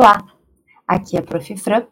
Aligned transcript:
Olá, 0.00 0.24
aqui 0.86 1.16
é 1.16 1.18
a 1.18 1.22
Prof. 1.24 1.56
Fran 1.56 1.84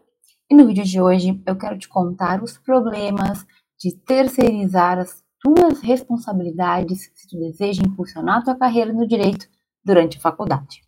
e 0.49 0.55
no 0.55 0.65
vídeo 0.65 0.85
de 0.85 1.01
hoje 1.01 1.43
eu 1.45 1.59
quero 1.59 1.77
te 1.77 1.89
contar 1.89 2.41
os 2.41 2.57
problemas 2.57 3.45
de 3.81 3.97
terceirizar 3.97 4.97
as 5.01 5.25
tuas 5.41 5.81
responsabilidades 5.81 7.11
se 7.13 7.27
tu 7.27 7.37
deseja 7.37 7.83
impulsionar 7.85 8.39
a 8.39 8.45
tua 8.45 8.55
carreira 8.57 8.93
no 8.93 9.09
direito 9.09 9.49
durante 9.85 10.19
a 10.19 10.21
faculdade. 10.21 10.83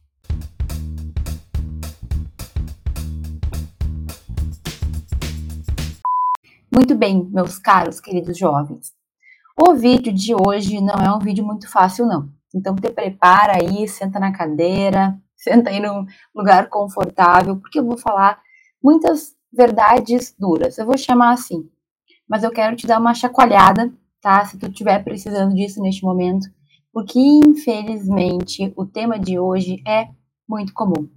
Muito 6.73 6.95
bem, 6.95 7.29
meus 7.33 7.59
caros 7.59 7.99
queridos 7.99 8.39
jovens. 8.39 8.93
O 9.61 9.75
vídeo 9.75 10.13
de 10.13 10.37
hoje 10.37 10.81
não 10.81 10.95
é 10.95 11.13
um 11.13 11.19
vídeo 11.19 11.45
muito 11.45 11.69
fácil 11.69 12.07
não. 12.07 12.31
Então 12.55 12.77
te 12.77 12.89
prepara 12.91 13.55
aí, 13.57 13.89
senta 13.89 14.21
na 14.21 14.31
cadeira, 14.33 15.21
senta 15.39 15.71
aí 15.71 15.81
num 15.81 16.05
lugar 16.35 16.69
confortável, 16.69 17.57
porque 17.57 17.79
eu 17.79 17.87
vou 17.87 17.97
falar 17.97 18.41
muitas 18.83 19.37
verdades 19.53 20.35
duras. 20.39 20.77
Eu 20.77 20.85
vou 20.85 20.99
chamar 20.99 21.33
assim. 21.33 21.69
Mas 22.29 22.43
eu 22.43 22.51
quero 22.51 22.77
te 22.77 22.87
dar 22.87 23.01
uma 23.01 23.15
chacoalhada, 23.15 23.93
tá? 24.21 24.45
Se 24.45 24.59
tu 24.59 24.67
estiver 24.67 25.03
precisando 25.03 25.55
disso 25.55 25.81
neste 25.81 26.03
momento, 26.03 26.47
porque 26.93 27.19
infelizmente 27.19 28.73
o 28.77 28.85
tema 28.85 29.19
de 29.19 29.39
hoje 29.39 29.81
é 29.87 30.09
muito 30.47 30.75
comum. 30.75 31.09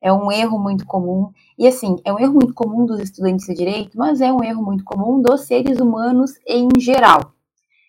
É 0.00 0.12
um 0.12 0.30
erro 0.30 0.58
muito 0.58 0.86
comum. 0.86 1.30
E 1.58 1.66
assim, 1.66 1.96
é 2.04 2.12
um 2.12 2.20
erro 2.20 2.34
muito 2.34 2.54
comum 2.54 2.86
dos 2.86 3.00
estudantes 3.00 3.46
de 3.46 3.54
direito, 3.54 3.98
mas 3.98 4.20
é 4.20 4.32
um 4.32 4.44
erro 4.44 4.62
muito 4.62 4.84
comum 4.84 5.20
dos 5.20 5.42
seres 5.42 5.80
humanos 5.80 6.32
em 6.46 6.68
geral. 6.78 7.32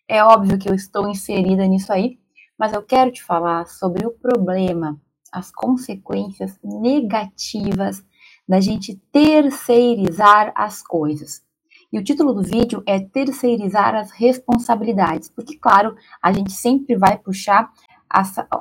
É 0.08 0.24
óbvio 0.24 0.58
que 0.58 0.70
eu 0.70 0.74
estou 0.74 1.08
inserida 1.10 1.66
nisso 1.68 1.92
aí, 1.92 2.18
mas 2.58 2.74
eu 2.74 2.82
quero 2.82 3.12
te 3.12 3.24
falar 3.24 3.68
sobre 3.68 4.06
o 4.06 4.12
problema 4.12 5.00
as 5.36 5.52
consequências 5.52 6.58
negativas 6.64 8.02
da 8.48 8.62
gente 8.62 8.96
terceirizar 9.12 10.54
as 10.56 10.82
coisas. 10.82 11.44
E 11.92 12.00
o 12.00 12.04
título 12.04 12.34
do 12.34 12.42
vídeo 12.42 12.82
é 12.86 13.00
Terceirizar 13.00 13.96
as 13.96 14.12
responsabilidades, 14.12 15.30
porque, 15.30 15.58
claro, 15.58 15.94
a 16.22 16.32
gente 16.32 16.54
sempre 16.54 16.96
vai 16.96 17.18
puxar 17.18 17.70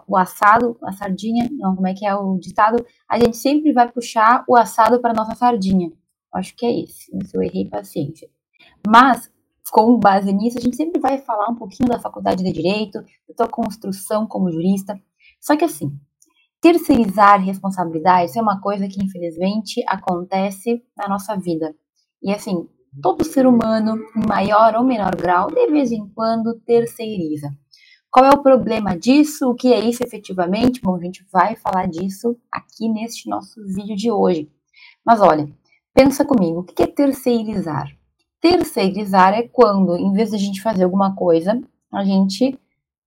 o 0.08 0.16
assado, 0.16 0.76
a 0.82 0.92
sardinha, 0.92 1.48
não, 1.52 1.76
como 1.76 1.86
é 1.86 1.94
que 1.94 2.04
é 2.04 2.12
o 2.12 2.36
ditado? 2.38 2.84
A 3.08 3.18
gente 3.20 3.36
sempre 3.36 3.72
vai 3.72 3.90
puxar 3.90 4.44
o 4.48 4.56
assado 4.56 5.00
para 5.00 5.14
nossa 5.14 5.36
sardinha. 5.36 5.92
Acho 6.34 6.56
que 6.56 6.66
é 6.66 6.80
esse, 6.80 7.12
se 7.24 7.36
eu 7.36 7.42
errei, 7.42 7.68
paciência. 7.68 8.28
Mas, 8.84 9.30
com 9.70 9.96
base 9.98 10.32
nisso, 10.32 10.58
a 10.58 10.60
gente 10.60 10.76
sempre 10.76 11.00
vai 11.00 11.18
falar 11.18 11.48
um 11.48 11.54
pouquinho 11.54 11.88
da 11.88 12.00
faculdade 12.00 12.42
de 12.42 12.52
Direito, 12.52 13.00
da 13.28 13.34
tua 13.36 13.48
construção 13.48 14.26
como 14.26 14.50
jurista. 14.50 15.00
Só 15.40 15.56
que 15.56 15.64
assim, 15.64 15.96
terceirizar 16.64 17.44
responsabilidades 17.44 18.34
é 18.34 18.40
uma 18.40 18.58
coisa 18.58 18.88
que 18.88 19.04
infelizmente 19.04 19.84
acontece 19.86 20.82
na 20.96 21.06
nossa 21.06 21.36
vida. 21.36 21.74
E 22.22 22.32
assim, 22.32 22.66
todo 23.02 23.22
ser 23.22 23.46
humano, 23.46 23.98
em 24.16 24.26
maior 24.26 24.74
ou 24.74 24.82
menor 24.82 25.14
grau, 25.14 25.48
de 25.48 25.66
vez 25.66 25.92
em 25.92 26.08
quando 26.14 26.58
terceiriza. 26.60 27.50
Qual 28.10 28.24
é 28.24 28.30
o 28.30 28.42
problema 28.42 28.96
disso? 28.96 29.50
O 29.50 29.54
que 29.54 29.74
é 29.74 29.80
isso 29.80 30.02
efetivamente? 30.02 30.80
Bom, 30.80 30.96
a 30.96 31.00
gente 31.00 31.22
vai 31.30 31.54
falar 31.54 31.86
disso 31.86 32.34
aqui 32.50 32.88
neste 32.88 33.28
nosso 33.28 33.62
vídeo 33.66 33.94
de 33.94 34.10
hoje. 34.10 34.50
Mas 35.04 35.20
olha, 35.20 35.46
pensa 35.92 36.24
comigo, 36.24 36.60
o 36.60 36.64
que 36.64 36.82
é 36.82 36.86
terceirizar? 36.86 37.88
Terceirizar 38.40 39.34
é 39.34 39.42
quando, 39.42 39.98
em 39.98 40.14
vez 40.14 40.30
de 40.30 40.36
a 40.36 40.38
gente 40.38 40.62
fazer 40.62 40.84
alguma 40.84 41.14
coisa, 41.14 41.60
a 41.92 42.04
gente 42.04 42.58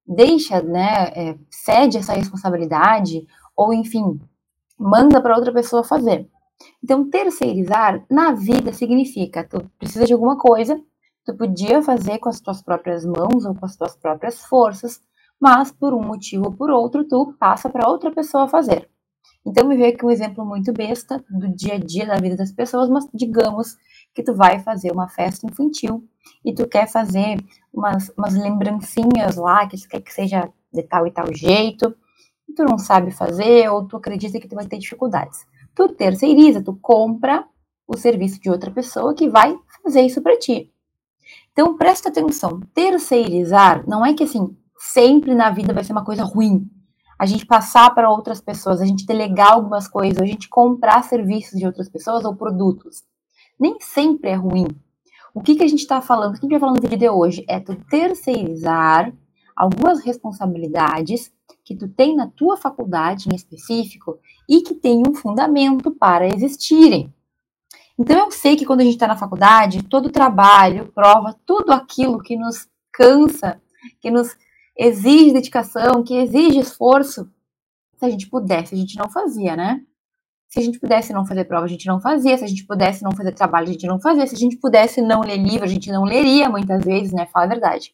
deixa, 0.05 0.61
né, 0.61 1.11
é, 1.15 1.37
cede 1.49 1.97
essa 1.97 2.13
responsabilidade 2.13 3.25
ou 3.57 3.73
enfim, 3.73 4.19
manda 4.77 5.19
para 5.19 5.35
outra 5.35 5.51
pessoa 5.51 5.83
fazer. 5.83 6.29
Então, 6.83 7.09
terceirizar 7.09 8.05
na 8.09 8.31
vida 8.31 8.71
significa 8.71 9.43
tu 9.43 9.69
precisa 9.79 10.05
de 10.05 10.13
alguma 10.13 10.37
coisa, 10.37 10.79
tu 11.25 11.35
podia 11.35 11.81
fazer 11.81 12.19
com 12.19 12.29
as 12.29 12.39
tuas 12.39 12.61
próprias 12.61 13.03
mãos 13.03 13.45
ou 13.45 13.55
com 13.55 13.65
as 13.65 13.75
tuas 13.75 13.95
próprias 13.97 14.41
forças, 14.41 15.01
mas 15.39 15.71
por 15.71 15.93
um 15.93 16.01
motivo 16.01 16.45
ou 16.45 16.53
por 16.53 16.69
outro 16.69 17.07
tu 17.07 17.35
passa 17.39 17.69
para 17.69 17.89
outra 17.89 18.11
pessoa 18.11 18.47
fazer. 18.47 18.89
Então, 19.45 19.67
me 19.67 19.75
veio 19.77 19.93
aqui 19.93 20.05
um 20.05 20.11
exemplo 20.11 20.45
muito 20.45 20.71
besta 20.73 21.23
do 21.29 21.47
dia 21.55 21.75
a 21.75 21.79
dia 21.79 22.05
da 22.05 22.17
vida 22.17 22.35
das 22.35 22.51
pessoas, 22.51 22.89
mas 22.89 23.07
digamos 23.13 23.75
que 24.13 24.23
tu 24.23 24.33
vai 24.33 24.59
fazer 24.59 24.91
uma 24.91 25.07
festa 25.07 25.45
infantil 25.45 26.03
e 26.43 26.53
tu 26.53 26.67
quer 26.67 26.87
fazer 26.87 27.37
umas, 27.73 28.11
umas 28.17 28.33
lembrancinhas 28.33 29.35
lá, 29.35 29.67
que 29.67 29.77
quer 29.87 30.01
que 30.01 30.13
seja 30.13 30.49
de 30.73 30.83
tal 30.83 31.07
e 31.07 31.11
tal 31.11 31.33
jeito, 31.33 31.95
tu 32.57 32.65
não 32.65 32.77
sabe 32.77 33.11
fazer 33.11 33.69
ou 33.69 33.87
tu 33.87 33.95
acredita 33.95 34.39
que 34.39 34.47
tu 34.47 34.55
vai 34.55 34.67
ter 34.67 34.77
dificuldades. 34.77 35.45
Tu 35.75 35.87
terceiriza, 35.89 36.63
tu 36.63 36.75
compra 36.81 37.45
o 37.87 37.95
serviço 37.95 38.41
de 38.41 38.49
outra 38.49 38.71
pessoa 38.71 39.13
que 39.13 39.29
vai 39.29 39.57
fazer 39.83 40.01
isso 40.01 40.21
para 40.21 40.37
ti. 40.37 40.71
Então 41.53 41.77
presta 41.77 42.09
atenção, 42.09 42.59
terceirizar 42.73 43.87
não 43.87 44.05
é 44.05 44.13
que 44.13 44.23
assim 44.23 44.57
sempre 44.77 45.33
na 45.33 45.49
vida 45.49 45.73
vai 45.73 45.83
ser 45.83 45.91
uma 45.91 46.03
coisa 46.03 46.23
ruim. 46.23 46.69
A 47.19 47.25
gente 47.25 47.45
passar 47.45 47.93
para 47.95 48.11
outras 48.11 48.41
pessoas, 48.41 48.81
a 48.81 48.85
gente 48.85 49.05
delegar 49.05 49.53
algumas 49.53 49.87
coisas, 49.87 50.21
a 50.21 50.25
gente 50.25 50.49
comprar 50.49 51.03
serviços 51.03 51.59
de 51.59 51.65
outras 51.65 51.89
pessoas 51.89 52.25
ou 52.25 52.35
produtos. 52.35 53.03
Nem 53.59 53.79
sempre 53.79 54.29
é 54.29 54.35
ruim. 54.35 54.67
O 55.33 55.41
que, 55.41 55.55
que 55.55 55.63
a 55.63 55.67
gente 55.67 55.79
está 55.79 55.99
falando, 55.99 56.29
o 56.29 56.33
que 56.33 56.39
a 56.39 56.41
gente 56.41 56.51
vai 56.51 56.59
falando 56.59 56.75
no 56.77 56.81
vídeo 56.81 56.97
de 56.97 57.09
hoje 57.09 57.43
é 57.47 57.59
tu 57.59 57.75
terceirizar 57.89 59.11
algumas 59.55 59.99
responsabilidades 60.03 61.31
que 61.67 61.75
tu 61.75 61.85
tem 61.85 62.15
na 62.15 62.27
tua 62.27 62.55
faculdade 62.55 63.27
em 63.27 63.35
específico 63.35 64.17
e 64.47 64.61
que 64.61 64.73
tem 64.73 65.03
um 65.05 65.13
fundamento 65.13 65.91
para 65.91 66.25
existirem. 66.25 67.13
Então 67.99 68.17
eu 68.17 68.31
sei 68.31 68.55
que 68.55 68.65
quando 68.65 68.79
a 68.79 68.83
gente 68.85 68.93
está 68.93 69.05
na 69.05 69.17
faculdade, 69.17 69.83
todo 69.83 70.09
trabalho, 70.09 70.89
prova, 70.95 71.37
tudo 71.45 71.73
aquilo 71.73 72.19
que 72.19 72.37
nos 72.37 72.69
cansa, 72.89 73.61
que 73.99 74.09
nos 74.09 74.33
exige 74.77 75.33
dedicação, 75.33 76.05
que 76.05 76.15
exige 76.15 76.57
esforço, 76.57 77.29
se 77.97 78.05
a 78.05 78.09
gente 78.09 78.29
pudesse, 78.29 78.73
a 78.73 78.77
gente 78.77 78.97
não 78.97 79.09
fazia, 79.09 79.57
né? 79.57 79.81
Se 80.47 80.59
a 80.59 80.63
gente 80.63 80.79
pudesse 80.79 81.11
não 81.11 81.25
fazer 81.25 81.43
prova, 81.43 81.65
a 81.65 81.69
gente 81.69 81.85
não 81.85 81.99
fazia. 81.99 82.37
Se 82.37 82.45
a 82.45 82.47
gente 82.47 82.65
pudesse 82.65 83.03
não 83.03 83.11
fazer 83.11 83.33
trabalho, 83.33 83.67
a 83.67 83.71
gente 83.73 83.85
não 83.85 83.99
fazia. 83.99 84.25
Se 84.25 84.35
a 84.35 84.37
gente 84.37 84.55
pudesse 84.55 85.01
não 85.01 85.19
ler 85.19 85.35
livro, 85.35 85.65
a 85.65 85.67
gente 85.67 85.91
não 85.91 86.05
leria 86.05 86.49
muitas 86.49 86.85
vezes, 86.85 87.11
né? 87.11 87.25
Fala 87.25 87.43
a 87.43 87.49
verdade. 87.49 87.93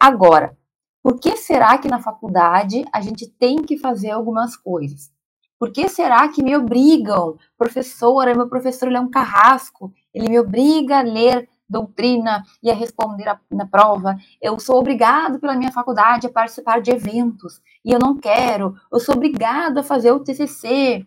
Agora, 0.00 0.58
por 1.02 1.18
que 1.18 1.36
será 1.36 1.78
que 1.78 1.88
na 1.88 2.00
faculdade 2.00 2.84
a 2.92 3.00
gente 3.00 3.26
tem 3.26 3.62
que 3.62 3.78
fazer 3.78 4.10
algumas 4.10 4.56
coisas? 4.56 5.10
Por 5.58 5.72
que 5.72 5.88
será 5.88 6.28
que 6.28 6.42
me 6.42 6.56
obrigam? 6.56 7.36
Professora, 7.56 8.34
meu 8.34 8.48
professor 8.48 8.88
ele 8.88 8.96
é 8.96 9.00
um 9.00 9.10
carrasco, 9.10 9.92
ele 10.12 10.28
me 10.28 10.38
obriga 10.38 10.98
a 10.98 11.02
ler 11.02 11.48
doutrina 11.68 12.42
e 12.62 12.70
a 12.70 12.74
responder 12.74 13.28
a, 13.28 13.38
na 13.50 13.66
prova. 13.66 14.16
Eu 14.42 14.58
sou 14.58 14.78
obrigado 14.78 15.38
pela 15.38 15.54
minha 15.54 15.70
faculdade 15.70 16.26
a 16.26 16.30
participar 16.30 16.80
de 16.80 16.90
eventos 16.90 17.60
e 17.84 17.92
eu 17.92 17.98
não 17.98 18.16
quero. 18.16 18.74
Eu 18.92 18.98
sou 18.98 19.14
obrigado 19.14 19.78
a 19.78 19.82
fazer 19.82 20.10
o 20.10 20.20
TCC. 20.20 21.06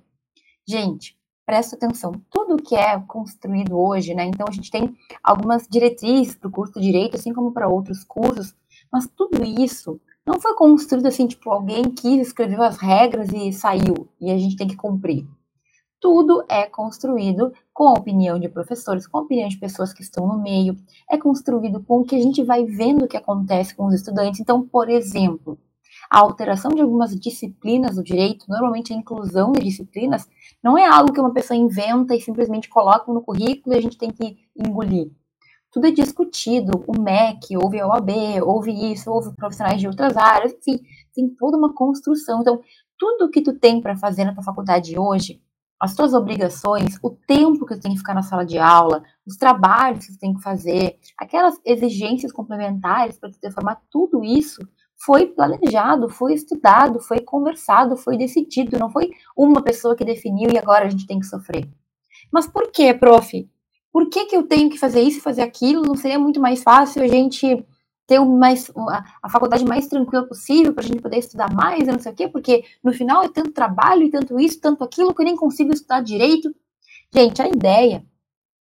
Gente, 0.66 1.18
presta 1.46 1.76
atenção. 1.76 2.14
Tudo 2.30 2.62
que 2.62 2.76
é 2.76 2.98
construído 3.02 3.78
hoje, 3.78 4.14
né? 4.14 4.26
Então 4.26 4.46
a 4.48 4.52
gente 4.52 4.72
tem 4.72 4.96
algumas 5.22 5.68
diretrizes 5.68 6.36
para 6.36 6.48
o 6.48 6.52
curso 6.52 6.74
de 6.74 6.82
direito, 6.82 7.18
assim 7.18 7.34
como 7.34 7.52
para 7.52 7.68
outros 7.68 8.04
cursos, 8.06 8.56
mas 8.94 9.08
tudo 9.08 9.44
isso 9.44 10.00
não 10.24 10.40
foi 10.40 10.54
construído 10.54 11.08
assim, 11.08 11.26
tipo, 11.26 11.50
alguém 11.50 11.84
quis, 11.86 12.28
escreveu 12.28 12.62
as 12.62 12.78
regras 12.78 13.30
e 13.34 13.52
saiu, 13.52 14.08
e 14.22 14.30
a 14.32 14.38
gente 14.38 14.56
tem 14.56 14.68
que 14.68 14.76
cumprir. 14.76 15.28
Tudo 16.00 16.46
é 16.48 16.66
construído 16.66 17.52
com 17.74 17.88
a 17.88 17.94
opinião 17.94 18.40
de 18.40 18.48
professores, 18.48 19.08
com 19.08 19.18
a 19.18 19.22
opinião 19.22 19.50
de 19.50 19.58
pessoas 19.58 19.92
que 19.92 20.04
estão 20.04 20.28
no 20.28 20.40
meio, 20.40 20.78
é 21.10 21.18
construído 21.18 21.82
com 21.82 22.02
o 22.02 22.06
que 22.06 22.16
a 22.16 22.22
gente 22.22 22.44
vai 22.44 22.66
vendo 22.66 23.08
que 23.08 23.18
acontece 23.18 23.74
com 23.74 23.88
os 23.88 23.96
estudantes. 23.96 24.40
Então, 24.40 24.62
por 24.62 24.90
exemplo, 24.90 25.58
a 26.10 26.20
alteração 26.20 26.72
de 26.72 26.82
algumas 26.82 27.20
disciplinas 27.20 27.96
do 27.96 28.04
direito, 28.04 28.46
normalmente 28.48 28.94
a 28.94 28.96
inclusão 28.96 29.54
de 29.54 29.64
disciplinas, 29.64 30.30
não 30.62 30.78
é 30.78 30.86
algo 30.86 31.12
que 31.12 31.20
uma 31.20 31.34
pessoa 31.34 31.58
inventa 31.58 32.16
e 32.16 32.22
simplesmente 32.22 32.70
coloca 32.70 33.12
no 33.12 33.24
currículo 33.24 33.74
e 33.74 33.80
a 33.80 33.82
gente 33.82 33.98
tem 33.98 34.12
que 34.12 34.38
engolir 34.56 35.10
tudo 35.74 35.88
é 35.88 35.92
discutido. 35.92 36.84
O 36.88 37.02
MEC, 37.02 37.58
houve 37.58 37.80
a 37.80 37.88
OAB, 37.88 38.12
houve 38.44 38.94
isso, 38.94 39.12
houve 39.12 39.36
profissionais 39.36 39.82
de 39.82 39.88
outras 39.88 40.16
áreas, 40.16 40.54
enfim, 40.54 40.80
tem 41.14 41.28
toda 41.28 41.58
uma 41.58 41.74
construção. 41.74 42.42
Então, 42.42 42.62
tudo 42.98 43.32
que 43.32 43.42
tu 43.42 43.54
tem 43.58 43.82
para 43.82 43.98
fazer 43.98 44.24
na 44.24 44.36
tua 44.36 44.44
faculdade 44.44 44.98
hoje, 44.98 45.42
as 45.80 45.96
tuas 45.96 46.14
obrigações, 46.14 46.98
o 47.02 47.10
tempo 47.10 47.66
que 47.66 47.76
tu 47.76 47.82
tem 47.82 47.92
que 47.94 47.98
ficar 47.98 48.14
na 48.14 48.22
sala 48.22 48.46
de 48.46 48.58
aula, 48.60 49.04
os 49.26 49.36
trabalhos 49.36 50.06
que 50.06 50.14
tu 50.14 50.20
tem 50.20 50.34
que 50.34 50.42
fazer, 50.42 50.98
aquelas 51.18 51.60
exigências 51.66 52.32
complementares 52.32 53.18
para 53.18 53.32
tu 53.32 53.40
ter 53.40 53.52
formado, 53.52 53.80
tudo 53.90 54.24
isso 54.24 54.62
foi 55.04 55.26
planejado, 55.26 56.08
foi 56.08 56.36
estudado, 56.36 57.00
foi 57.02 57.20
conversado, 57.20 57.98
foi 57.98 58.16
decidido, 58.16 58.80
não 58.80 58.92
foi 58.92 59.12
uma 59.36 59.62
pessoa 59.62 59.96
que 59.96 60.06
definiu 60.06 60.52
e 60.52 60.58
agora 60.58 60.86
a 60.86 60.90
gente 60.90 61.08
tem 61.08 61.20
que 61.20 61.26
sofrer. 61.26 61.68
Mas 62.32 62.48
por 62.48 62.72
que, 62.72 62.94
prof? 62.94 63.50
Por 63.94 64.10
que, 64.10 64.26
que 64.26 64.36
eu 64.36 64.42
tenho 64.42 64.72
que 64.72 64.80
fazer 64.80 65.02
isso 65.02 65.20
e 65.20 65.22
fazer 65.22 65.44
aquilo? 65.44 65.84
Não 65.84 65.96
seria 65.96 66.18
muito 66.18 66.42
mais 66.42 66.64
fácil 66.64 67.04
a 67.04 67.08
gente 67.08 67.64
ter 68.08 68.20
mais, 68.20 68.70
a, 69.22 69.30
faculdade 69.30 69.64
mais 69.64 69.88
tranquila 69.88 70.28
possível 70.28 70.74
para 70.74 70.84
a 70.84 70.88
gente 70.88 71.02
poder 71.02 71.20
estudar 71.20 71.54
mais, 71.54 71.88
não 71.88 72.00
sei 72.00 72.12
o 72.12 72.16
quê, 72.16 72.28
porque 72.28 72.64
no 72.84 72.92
final 72.92 73.24
é 73.24 73.30
tanto 73.30 73.52
trabalho 73.52 74.04
e 74.04 74.10
tanto 74.10 74.40
isso, 74.40 74.60
tanto 74.60 74.84
aquilo, 74.84 75.14
que 75.14 75.22
eu 75.22 75.26
nem 75.26 75.36
consigo 75.36 75.72
estudar 75.72 76.02
direito. 76.02 76.54
Gente, 77.14 77.40
a 77.40 77.48
ideia, 77.48 78.04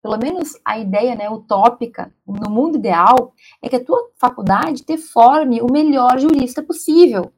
pelo 0.02 0.18
menos 0.18 0.52
a 0.62 0.78
ideia 0.78 1.14
né, 1.14 1.30
utópica, 1.30 2.12
no 2.26 2.50
mundo 2.50 2.76
ideal, 2.76 3.32
é 3.62 3.70
que 3.70 3.76
a 3.76 3.84
tua 3.84 4.10
faculdade 4.20 4.84
te 4.84 4.98
forme 4.98 5.62
o 5.62 5.72
melhor 5.72 6.18
jurista 6.20 6.62
possível. 6.62 7.32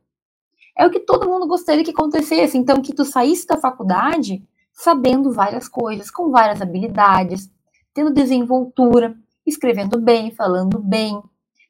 É 0.76 0.84
o 0.84 0.90
que 0.90 0.98
todo 0.98 1.28
mundo 1.28 1.46
gostaria 1.46 1.84
que 1.84 1.92
acontecesse. 1.92 2.58
Então, 2.58 2.82
que 2.82 2.92
tu 2.92 3.04
saísse 3.04 3.46
da 3.46 3.56
faculdade 3.56 4.42
sabendo 4.72 5.32
várias 5.32 5.68
coisas, 5.68 6.10
com 6.10 6.32
várias 6.32 6.60
habilidades, 6.60 7.48
tendo 7.94 8.12
desenvoltura, 8.12 9.16
escrevendo 9.46 10.00
bem, 10.00 10.32
falando 10.32 10.78
bem, 10.78 11.22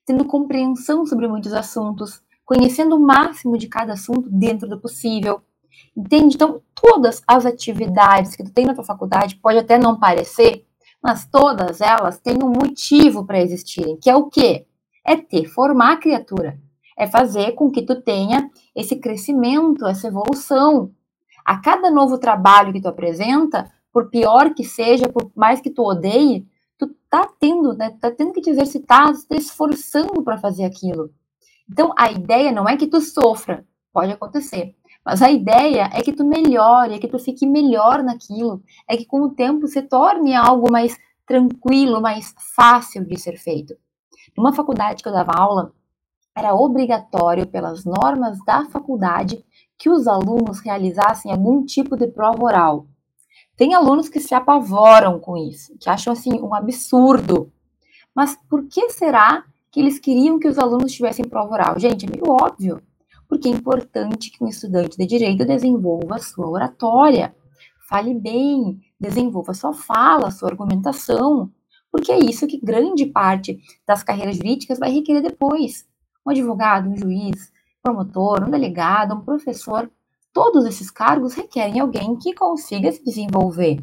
tendo 0.07 0.25
compreensão 0.25 1.05
sobre 1.07 1.29
muitos 1.29 1.53
assuntos, 1.53 2.23
conhecendo 2.45 2.97
o 2.97 3.01
máximo 3.01 3.59
de 3.59 3.69
cada 3.69 3.93
assunto 3.93 4.29
dentro 4.31 4.69
do 4.69 4.81
possível. 4.81 5.43
Entende? 5.97 6.35
Então, 6.35 6.63
todas 6.75 7.23
as 7.27 7.45
atividades 7.45 8.35
que 8.35 8.45
tu 8.45 8.51
tem 8.51 8.67
na 8.67 8.75
tua 8.75 8.85
faculdade, 8.85 9.37
pode 9.37 9.59
até 9.59 9.79
não 9.79 9.99
parecer, 9.99 10.65
mas 11.03 11.27
todas 11.27 11.81
elas 11.81 12.19
têm 12.19 12.39
um 12.43 12.51
motivo 12.51 13.27
para 13.27 13.41
existirem, 13.41 13.97
que 13.97 14.09
é 14.09 14.17
o 14.17 14.29
quê? 14.29 14.67
É 15.07 15.17
ter, 15.17 15.47
formar 15.47 15.93
a 15.93 15.97
criatura. 15.99 16.59
É 16.97 17.07
fazer 17.07 17.53
com 17.53 17.71
que 17.71 17.83
tu 17.83 18.01
tenha 18.01 18.49
esse 18.75 18.97
crescimento, 18.97 19.85
essa 19.85 20.07
evolução. 20.07 20.93
A 21.45 21.61
cada 21.61 21.91
novo 21.91 22.19
trabalho 22.19 22.73
que 22.73 22.81
tu 22.81 22.89
apresenta, 22.89 23.71
por 23.95 24.11
pior 24.11 24.53
que 24.53 24.65
seja, 24.65 25.09
por 25.09 25.31
mais 25.37 25.61
que 25.61 25.71
tu 25.71 25.83
odeie, 25.85 26.45
tu 26.77 26.89
tá 27.09 27.29
tendo, 27.39 27.75
né, 27.75 27.97
tá 28.01 28.11
tendo 28.11 28.33
que 28.33 28.41
te 28.41 28.51
exercitar, 28.51 29.13
te 29.13 29.37
esforçando 29.37 30.21
para 30.25 30.37
fazer 30.37 30.65
aquilo. 30.65 31.13
Então, 31.71 31.95
a 31.97 32.11
ideia 32.11 32.51
não 32.51 32.69
é 32.69 32.77
que 32.77 32.89
tu 32.89 33.01
sofra, 33.01 33.65
pode 33.93 34.11
acontecer, 34.11 34.75
mas 35.07 35.23
a 35.23 35.31
ideia 35.31 35.89
é 35.93 36.03
que 36.03 36.13
tu 36.13 36.25
melhore, 36.25 36.95
é 36.95 36.99
que 36.99 37.07
tu 37.07 37.21
fique 37.21 37.47
melhor 37.47 38.03
naquilo, 38.03 38.61
é 38.89 38.97
que 38.97 39.07
com 39.07 39.21
o 39.23 39.31
tempo 39.31 39.69
se 39.69 39.81
torne 39.81 40.35
algo 40.35 40.73
mais 40.73 40.99
tranquilo, 41.25 42.03
mais 42.03 42.35
fácil 42.57 43.05
de 43.05 43.17
ser 43.17 43.37
feito. 43.37 43.77
Numa 44.37 44.53
faculdade 44.53 45.05
que 45.05 45.09
eu 45.09 45.13
dava 45.13 45.33
aula, 45.37 45.73
era 46.37 46.53
obrigatório 46.53 47.47
pelas 47.47 47.85
normas 47.85 48.45
da 48.45 48.65
faculdade 48.65 49.45
que 49.79 49.89
os 49.89 50.09
alunos 50.09 50.59
realizassem 50.59 51.31
algum 51.31 51.65
tipo 51.65 51.97
de 51.97 52.09
prova 52.09 52.43
oral. 52.43 52.89
Tem 53.57 53.75
alunos 53.75 54.09
que 54.09 54.21
se 54.21 54.35
apavoram 54.35 55.21
com 55.21 55.37
isso, 55.37 55.77
que 55.79 55.89
acham 55.89 56.13
assim 56.13 56.41
um 56.41 56.55
absurdo. 56.55 57.53
Mas 58.15 58.37
por 58.49 58.67
que 58.67 58.91
será 58.91 59.45
que 59.71 59.81
eles 59.81 59.99
queriam 59.99 60.39
que 60.39 60.49
os 60.49 60.59
alunos 60.59 60.93
tivessem 60.93 61.29
prova 61.29 61.55
oral? 61.55 61.79
Gente, 61.79 62.07
é 62.07 62.11
meio 62.11 62.31
óbvio. 62.31 62.83
Porque 63.29 63.49
é 63.49 63.51
importante 63.51 64.31
que 64.31 64.43
um 64.43 64.49
estudante 64.49 64.97
de 64.97 65.07
direito 65.07 65.45
desenvolva 65.45 66.17
a 66.17 66.19
sua 66.19 66.49
oratória, 66.49 67.35
fale 67.89 68.15
bem, 68.15 68.81
desenvolva 68.99 69.55
sua 69.55 69.73
fala, 69.73 70.31
sua 70.31 70.51
argumentação, 70.51 71.51
porque 71.91 72.11
é 72.11 72.19
isso 72.19 72.47
que 72.47 72.61
grande 72.61 73.07
parte 73.07 73.59
das 73.87 74.03
carreiras 74.03 74.37
jurídicas 74.37 74.79
vai 74.79 74.91
requerer 74.91 75.23
depois. 75.23 75.87
Um 76.27 76.31
advogado, 76.31 76.89
um 76.89 76.97
juiz, 76.97 77.53
promotor, 77.83 78.43
um 78.43 78.51
delegado, 78.51 79.15
um 79.15 79.21
professor 79.21 79.91
Todos 80.35 80.67
esses 80.67 80.91
cargos 80.91 81.33
requerem 81.33 81.79
alguém 81.79 82.17
que 82.17 82.35
consiga 82.35 82.91
se 82.91 83.05
desenvolver. 83.05 83.79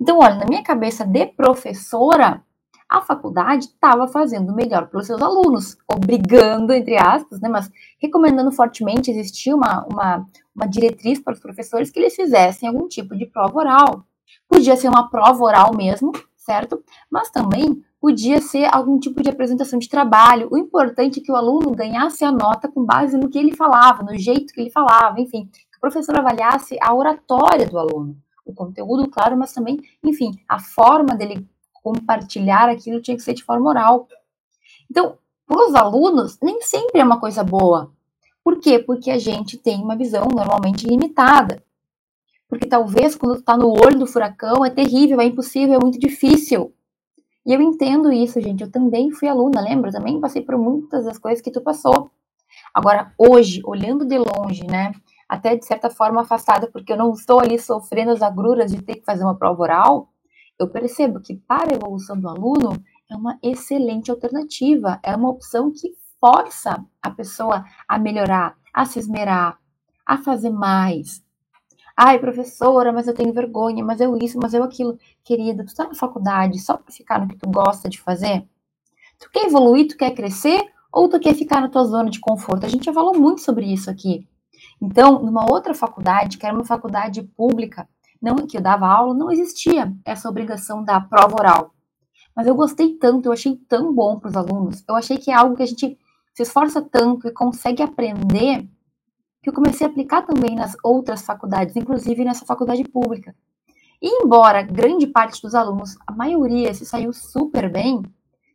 Então, 0.00 0.20
olha, 0.20 0.36
na 0.36 0.46
minha 0.46 0.62
cabeça 0.62 1.04
de 1.04 1.26
professora, 1.26 2.40
a 2.88 3.00
faculdade 3.00 3.64
estava 3.64 4.06
fazendo 4.06 4.54
melhor 4.54 4.86
para 4.86 5.00
os 5.00 5.06
seus 5.06 5.20
alunos, 5.20 5.76
obrigando, 5.92 6.72
entre 6.72 6.96
aspas, 6.96 7.40
né, 7.40 7.48
mas 7.48 7.68
recomendando 8.00 8.52
fortemente, 8.52 9.10
existia 9.10 9.56
uma, 9.56 9.84
uma, 9.86 10.26
uma 10.54 10.66
diretriz 10.66 11.18
para 11.18 11.32
os 11.32 11.40
professores 11.40 11.90
que 11.90 11.98
eles 11.98 12.14
fizessem 12.14 12.68
algum 12.68 12.86
tipo 12.86 13.16
de 13.16 13.26
prova 13.26 13.58
oral. 13.58 14.04
Podia 14.48 14.76
ser 14.76 14.88
uma 14.88 15.10
prova 15.10 15.42
oral 15.42 15.74
mesmo, 15.74 16.12
certo? 16.36 16.80
Mas 17.10 17.28
também 17.28 17.82
podia 18.00 18.40
ser 18.40 18.68
algum 18.72 19.00
tipo 19.00 19.20
de 19.20 19.30
apresentação 19.30 19.78
de 19.78 19.88
trabalho. 19.88 20.48
O 20.50 20.58
importante 20.58 21.18
é 21.18 21.22
que 21.22 21.32
o 21.32 21.36
aluno 21.36 21.72
ganhasse 21.72 22.24
a 22.24 22.30
nota 22.30 22.68
com 22.68 22.84
base 22.84 23.16
no 23.16 23.28
que 23.28 23.38
ele 23.38 23.56
falava, 23.56 24.02
no 24.02 24.16
jeito 24.16 24.52
que 24.52 24.60
ele 24.60 24.70
falava, 24.70 25.20
enfim, 25.20 25.48
professor 25.82 26.16
avaliasse 26.16 26.78
a 26.80 26.94
oratória 26.94 27.66
do 27.66 27.76
aluno, 27.76 28.16
o 28.46 28.54
conteúdo, 28.54 29.08
claro, 29.08 29.36
mas 29.36 29.52
também, 29.52 29.80
enfim, 30.02 30.30
a 30.48 30.60
forma 30.60 31.16
dele 31.16 31.44
compartilhar 31.82 32.68
aquilo 32.68 33.02
tinha 33.02 33.16
que 33.16 33.22
ser 33.22 33.34
de 33.34 33.42
forma 33.42 33.68
oral. 33.68 34.06
Então, 34.88 35.18
para 35.44 35.66
os 35.66 35.74
alunos, 35.74 36.38
nem 36.40 36.62
sempre 36.62 37.00
é 37.00 37.04
uma 37.04 37.18
coisa 37.18 37.42
boa. 37.42 37.90
Por 38.44 38.60
quê? 38.60 38.78
Porque 38.78 39.10
a 39.10 39.18
gente 39.18 39.58
tem 39.58 39.82
uma 39.82 39.96
visão 39.96 40.28
normalmente 40.32 40.86
limitada. 40.86 41.62
Porque 42.48 42.66
talvez 42.66 43.16
quando 43.16 43.38
está 43.38 43.56
no 43.56 43.70
olho 43.70 43.98
do 43.98 44.06
furacão 44.06 44.64
é 44.64 44.70
terrível, 44.70 45.20
é 45.20 45.24
impossível, 45.24 45.74
é 45.74 45.80
muito 45.80 45.98
difícil. 45.98 46.72
E 47.44 47.52
eu 47.52 47.60
entendo 47.60 48.12
isso, 48.12 48.40
gente. 48.40 48.62
Eu 48.62 48.70
também 48.70 49.10
fui 49.10 49.26
aluna, 49.26 49.60
lembra? 49.60 49.90
Eu 49.90 49.94
também 49.94 50.20
passei 50.20 50.42
por 50.42 50.56
muitas 50.56 51.04
das 51.04 51.18
coisas 51.18 51.42
que 51.42 51.50
tu 51.50 51.60
passou. 51.60 52.10
Agora, 52.72 53.12
hoje, 53.18 53.60
olhando 53.64 54.04
de 54.04 54.16
longe, 54.18 54.64
né? 54.64 54.92
Até 55.32 55.56
de 55.56 55.64
certa 55.64 55.88
forma 55.88 56.20
afastada, 56.20 56.70
porque 56.70 56.92
eu 56.92 56.96
não 56.98 57.10
estou 57.14 57.40
ali 57.40 57.58
sofrendo 57.58 58.10
as 58.10 58.20
agruras 58.20 58.70
de 58.70 58.82
ter 58.82 58.96
que 58.96 59.04
fazer 59.06 59.24
uma 59.24 59.34
prova 59.34 59.62
oral, 59.62 60.10
eu 60.58 60.68
percebo 60.68 61.20
que 61.20 61.34
para 61.34 61.72
a 61.72 61.74
evolução 61.74 62.20
do 62.20 62.28
aluno 62.28 62.72
é 63.10 63.16
uma 63.16 63.38
excelente 63.42 64.10
alternativa, 64.10 65.00
é 65.02 65.16
uma 65.16 65.30
opção 65.30 65.72
que 65.72 65.94
força 66.20 66.84
a 67.00 67.10
pessoa 67.10 67.64
a 67.88 67.98
melhorar, 67.98 68.58
a 68.74 68.84
se 68.84 68.98
esmerar, 68.98 69.58
a 70.04 70.18
fazer 70.18 70.50
mais. 70.50 71.24
Ai, 71.96 72.18
professora, 72.18 72.92
mas 72.92 73.08
eu 73.08 73.14
tenho 73.14 73.32
vergonha, 73.32 73.82
mas 73.82 74.02
eu 74.02 74.18
isso, 74.18 74.38
mas 74.38 74.52
eu 74.52 74.62
aquilo. 74.62 74.98
Querida, 75.24 75.64
tu 75.64 75.68
está 75.68 75.84
na 75.84 75.94
faculdade 75.94 76.58
só 76.58 76.76
para 76.76 76.92
ficar 76.92 77.18
no 77.18 77.26
que 77.26 77.38
tu 77.38 77.50
gosta 77.50 77.88
de 77.88 77.98
fazer? 77.98 78.46
Tu 79.18 79.30
quer 79.30 79.46
evoluir, 79.46 79.88
tu 79.88 79.96
quer 79.96 80.10
crescer 80.10 80.62
ou 80.92 81.08
tu 81.08 81.18
quer 81.18 81.34
ficar 81.34 81.62
na 81.62 81.70
tua 81.70 81.84
zona 81.84 82.10
de 82.10 82.20
conforto? 82.20 82.66
A 82.66 82.68
gente 82.68 82.84
já 82.84 82.92
falou 82.92 83.18
muito 83.18 83.40
sobre 83.40 83.64
isso 83.72 83.90
aqui. 83.90 84.28
Então, 84.82 85.22
numa 85.22 85.48
outra 85.48 85.72
faculdade, 85.72 86.36
que 86.36 86.44
era 86.44 86.52
uma 86.52 86.64
faculdade 86.64 87.22
pública, 87.22 87.88
não 88.20 88.34
que 88.48 88.56
eu 88.56 88.60
dava 88.60 88.88
aula, 88.88 89.14
não 89.14 89.30
existia 89.30 89.94
essa 90.04 90.28
obrigação 90.28 90.82
da 90.82 91.00
prova 91.00 91.36
oral. 91.36 91.74
Mas 92.34 92.48
eu 92.48 92.54
gostei 92.56 92.94
tanto, 92.94 93.26
eu 93.26 93.32
achei 93.32 93.56
tão 93.68 93.94
bom 93.94 94.18
para 94.18 94.30
os 94.30 94.36
alunos, 94.36 94.82
eu 94.88 94.96
achei 94.96 95.18
que 95.18 95.30
é 95.30 95.34
algo 95.34 95.54
que 95.54 95.62
a 95.62 95.66
gente 95.66 95.96
se 96.34 96.42
esforça 96.42 96.82
tanto 96.82 97.28
e 97.28 97.32
consegue 97.32 97.80
aprender, 97.80 98.68
que 99.40 99.50
eu 99.50 99.52
comecei 99.52 99.86
a 99.86 99.90
aplicar 99.90 100.22
também 100.22 100.56
nas 100.56 100.74
outras 100.82 101.22
faculdades, 101.22 101.76
inclusive 101.76 102.24
nessa 102.24 102.44
faculdade 102.44 102.82
pública. 102.82 103.36
E 104.00 104.24
embora 104.24 104.62
grande 104.62 105.06
parte 105.06 105.40
dos 105.40 105.54
alunos, 105.54 105.96
a 106.04 106.12
maioria 106.12 106.74
se 106.74 106.84
saiu 106.84 107.12
super 107.12 107.70
bem, 107.70 108.02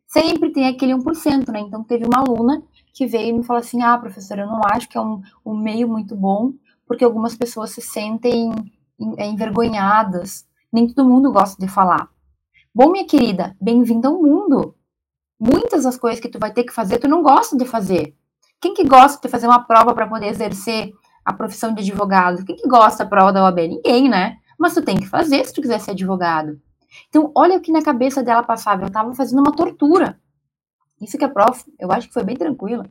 sempre 0.06 0.52
tem 0.52 0.68
aquele 0.68 0.94
1%, 0.94 1.50
né? 1.54 1.62
Então 1.62 1.86
teve 1.86 2.06
uma 2.06 2.20
aluna 2.20 2.62
que 2.98 3.06
veio 3.06 3.30
e 3.30 3.34
me 3.34 3.44
falou 3.44 3.60
assim: 3.60 3.84
ah, 3.84 3.98
professora, 3.98 4.42
eu 4.42 4.48
não 4.48 4.62
acho 4.66 4.90
que 4.90 4.98
é 4.98 5.02
um, 5.02 5.22
um 5.46 5.56
meio 5.56 5.88
muito 5.88 6.16
bom, 6.16 6.54
porque 6.88 7.06
algumas 7.06 7.36
pessoas 7.36 7.70
se 7.70 7.80
sentem 7.80 8.52
é, 9.18 9.28
envergonhadas, 9.28 10.48
nem 10.74 10.88
todo 10.88 11.08
mundo 11.08 11.32
gosta 11.32 11.64
de 11.64 11.72
falar. 11.72 12.10
Bom, 12.74 12.92
minha 12.92 13.06
querida, 13.06 13.56
bem-vinda 13.62 14.08
ao 14.08 14.20
mundo. 14.20 14.76
Muitas 15.40 15.84
das 15.84 15.98
coisas 15.98 16.20
que 16.20 16.28
tu 16.28 16.40
vai 16.40 16.52
ter 16.52 16.64
que 16.64 16.74
fazer, 16.74 16.98
tu 16.98 17.08
não 17.08 17.22
gosta 17.22 17.56
de 17.56 17.66
fazer. 17.66 18.16
Quem 18.60 18.74
que 18.74 18.84
gosta 18.84 19.22
de 19.22 19.32
fazer 19.32 19.46
uma 19.46 19.64
prova 19.64 19.94
para 19.94 20.08
poder 20.08 20.28
exercer 20.28 20.92
a 21.24 21.32
profissão 21.32 21.76
de 21.76 21.82
advogado? 21.82 22.44
Quem 22.44 22.56
que 22.56 22.68
gosta 22.68 23.04
da 23.04 23.10
prova 23.10 23.32
da 23.32 23.44
OAB? 23.44 23.60
Ninguém, 23.60 24.10
né? 24.10 24.38
Mas 24.58 24.74
tu 24.74 24.82
tem 24.82 24.98
que 24.98 25.06
fazer 25.06 25.46
se 25.46 25.54
tu 25.54 25.62
quiser 25.62 25.80
ser 25.80 25.92
advogado. 25.92 26.60
Então, 27.10 27.32
olha 27.36 27.58
o 27.58 27.62
que 27.62 27.72
na 27.72 27.84
cabeça 27.84 28.24
dela 28.24 28.42
passava. 28.42 28.82
Eu 28.82 28.88
estava 28.88 29.14
fazendo 29.14 29.40
uma 29.40 29.56
tortura. 29.56 30.20
Isso 31.02 31.18
que 31.18 31.26
a 31.26 31.30
prof, 31.30 31.64
eu 31.80 31.92
acho 31.92 32.08
que 32.08 32.14
foi 32.14 32.24
bem 32.24 32.36
tranquila. 32.36 32.86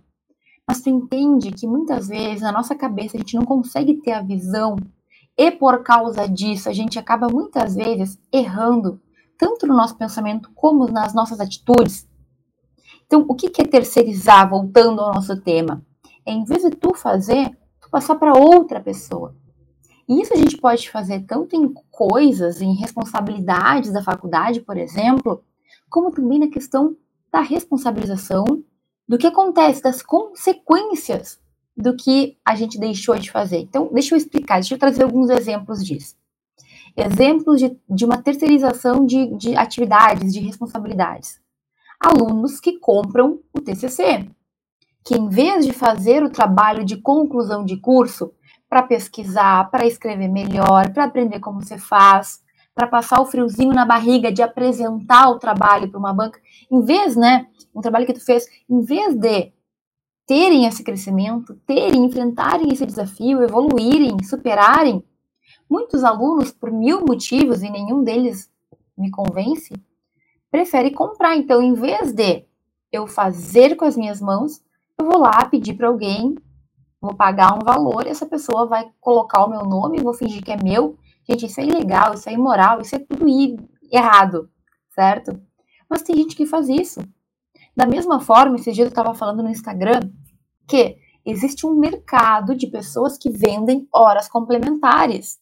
Mas 0.66 0.80
tu 0.80 0.88
entende 0.88 1.52
que 1.52 1.66
muitas 1.66 2.08
vezes 2.08 2.42
na 2.42 2.52
nossa 2.52 2.74
cabeça 2.74 3.16
a 3.16 3.20
gente 3.20 3.36
não 3.36 3.44
consegue 3.44 3.94
ter 3.94 4.12
a 4.12 4.22
visão 4.22 4.76
e 5.36 5.50
por 5.50 5.82
causa 5.82 6.28
disso 6.28 6.68
a 6.68 6.72
gente 6.72 6.98
acaba 6.98 7.28
muitas 7.28 7.74
vezes 7.74 8.18
errando 8.32 9.00
tanto 9.38 9.66
no 9.66 9.76
nosso 9.76 9.96
pensamento 9.96 10.50
como 10.54 10.88
nas 10.88 11.12
nossas 11.12 11.40
atitudes. 11.40 12.08
Então, 13.06 13.24
o 13.28 13.34
que 13.34 13.60
é 13.60 13.64
terceirizar, 13.64 14.48
voltando 14.48 15.00
ao 15.00 15.14
nosso 15.14 15.40
tema? 15.40 15.84
É 16.24 16.32
em 16.32 16.44
vez 16.44 16.62
de 16.62 16.70
tu 16.70 16.94
fazer, 16.94 17.56
tu 17.80 17.88
passar 17.90 18.16
para 18.16 18.36
outra 18.36 18.80
pessoa. 18.80 19.36
E 20.08 20.20
isso 20.20 20.32
a 20.32 20.36
gente 20.36 20.56
pode 20.56 20.90
fazer 20.90 21.20
tanto 21.20 21.54
em 21.54 21.72
coisas, 21.90 22.60
em 22.60 22.74
responsabilidades 22.74 23.92
da 23.92 24.02
faculdade, 24.02 24.60
por 24.60 24.76
exemplo, 24.76 25.44
como 25.88 26.10
também 26.10 26.38
na 26.38 26.48
questão 26.48 26.96
da 27.30 27.40
responsabilização 27.40 28.44
do 29.08 29.18
que 29.18 29.26
acontece, 29.26 29.82
das 29.82 30.02
consequências 30.02 31.38
do 31.76 31.94
que 31.94 32.38
a 32.44 32.54
gente 32.54 32.78
deixou 32.78 33.16
de 33.18 33.30
fazer. 33.30 33.58
Então, 33.58 33.90
deixa 33.92 34.14
eu 34.14 34.18
explicar, 34.18 34.56
deixa 34.56 34.74
eu 34.74 34.78
trazer 34.78 35.02
alguns 35.02 35.28
exemplos 35.30 35.84
disso. 35.84 36.16
Exemplos 36.96 37.60
de, 37.60 37.76
de 37.88 38.04
uma 38.04 38.22
terceirização 38.22 39.04
de, 39.04 39.36
de 39.36 39.54
atividades, 39.54 40.32
de 40.32 40.40
responsabilidades. 40.40 41.38
alunos 42.00 42.58
que 42.58 42.78
compram 42.78 43.40
o 43.52 43.60
TCC, 43.60 44.26
que 45.04 45.14
em 45.14 45.28
vez 45.28 45.66
de 45.66 45.72
fazer 45.72 46.22
o 46.22 46.30
trabalho 46.30 46.84
de 46.84 46.96
conclusão 46.96 47.64
de 47.64 47.76
curso 47.76 48.32
para 48.68 48.82
pesquisar, 48.82 49.70
para 49.70 49.86
escrever 49.86 50.28
melhor, 50.28 50.92
para 50.92 51.04
aprender 51.04 51.38
como 51.38 51.60
você 51.60 51.78
faz, 51.78 52.42
para 52.76 52.86
passar 52.86 53.22
o 53.22 53.24
friozinho 53.24 53.72
na 53.72 53.86
barriga 53.86 54.30
de 54.30 54.42
apresentar 54.42 55.30
o 55.30 55.38
trabalho 55.38 55.88
para 55.88 55.98
uma 55.98 56.12
banca, 56.12 56.38
em 56.70 56.82
vez, 56.82 57.16
né, 57.16 57.46
um 57.74 57.80
trabalho 57.80 58.04
que 58.04 58.12
tu 58.12 58.22
fez, 58.22 58.46
em 58.68 58.82
vez 58.82 59.14
de 59.14 59.50
terem 60.26 60.66
esse 60.66 60.84
crescimento, 60.84 61.54
terem, 61.66 62.04
enfrentarem 62.04 62.70
esse 62.70 62.84
desafio, 62.84 63.42
evoluírem, 63.42 64.22
superarem, 64.22 65.02
muitos 65.70 66.04
alunos, 66.04 66.52
por 66.52 66.70
mil 66.70 67.00
motivos, 67.00 67.62
e 67.62 67.70
nenhum 67.70 68.04
deles 68.04 68.50
me 68.96 69.10
convence, 69.10 69.72
preferem 70.50 70.92
comprar. 70.92 71.34
Então, 71.34 71.62
em 71.62 71.72
vez 71.72 72.12
de 72.12 72.44
eu 72.92 73.06
fazer 73.06 73.74
com 73.76 73.86
as 73.86 73.96
minhas 73.96 74.20
mãos, 74.20 74.60
eu 74.98 75.06
vou 75.06 75.18
lá 75.18 75.46
pedir 75.46 75.72
para 75.74 75.88
alguém, 75.88 76.34
vou 77.00 77.14
pagar 77.14 77.54
um 77.54 77.64
valor, 77.64 78.06
essa 78.06 78.26
pessoa 78.26 78.66
vai 78.66 78.90
colocar 79.00 79.46
o 79.46 79.48
meu 79.48 79.62
nome, 79.62 80.02
vou 80.02 80.12
fingir 80.12 80.44
que 80.44 80.52
é 80.52 80.62
meu, 80.62 80.98
Gente, 81.28 81.46
isso 81.46 81.60
é 81.60 81.64
ilegal, 81.64 82.14
isso 82.14 82.28
é 82.28 82.32
imoral, 82.32 82.80
isso 82.80 82.94
é 82.94 82.98
tudo 82.98 83.26
errado, 83.92 84.48
certo? 84.90 85.40
Mas 85.88 86.02
tem 86.02 86.16
gente 86.16 86.36
que 86.36 86.46
faz 86.46 86.68
isso. 86.68 87.00
Da 87.76 87.86
mesma 87.86 88.20
forma, 88.20 88.56
esses 88.56 88.74
dias 88.74 88.86
eu 88.86 88.90
estava 88.90 89.14
falando 89.14 89.42
no 89.42 89.50
Instagram 89.50 90.00
que 90.66 90.96
existe 91.24 91.66
um 91.66 91.74
mercado 91.74 92.54
de 92.54 92.68
pessoas 92.68 93.18
que 93.18 93.30
vendem 93.30 93.88
horas 93.92 94.28
complementares. 94.28 95.38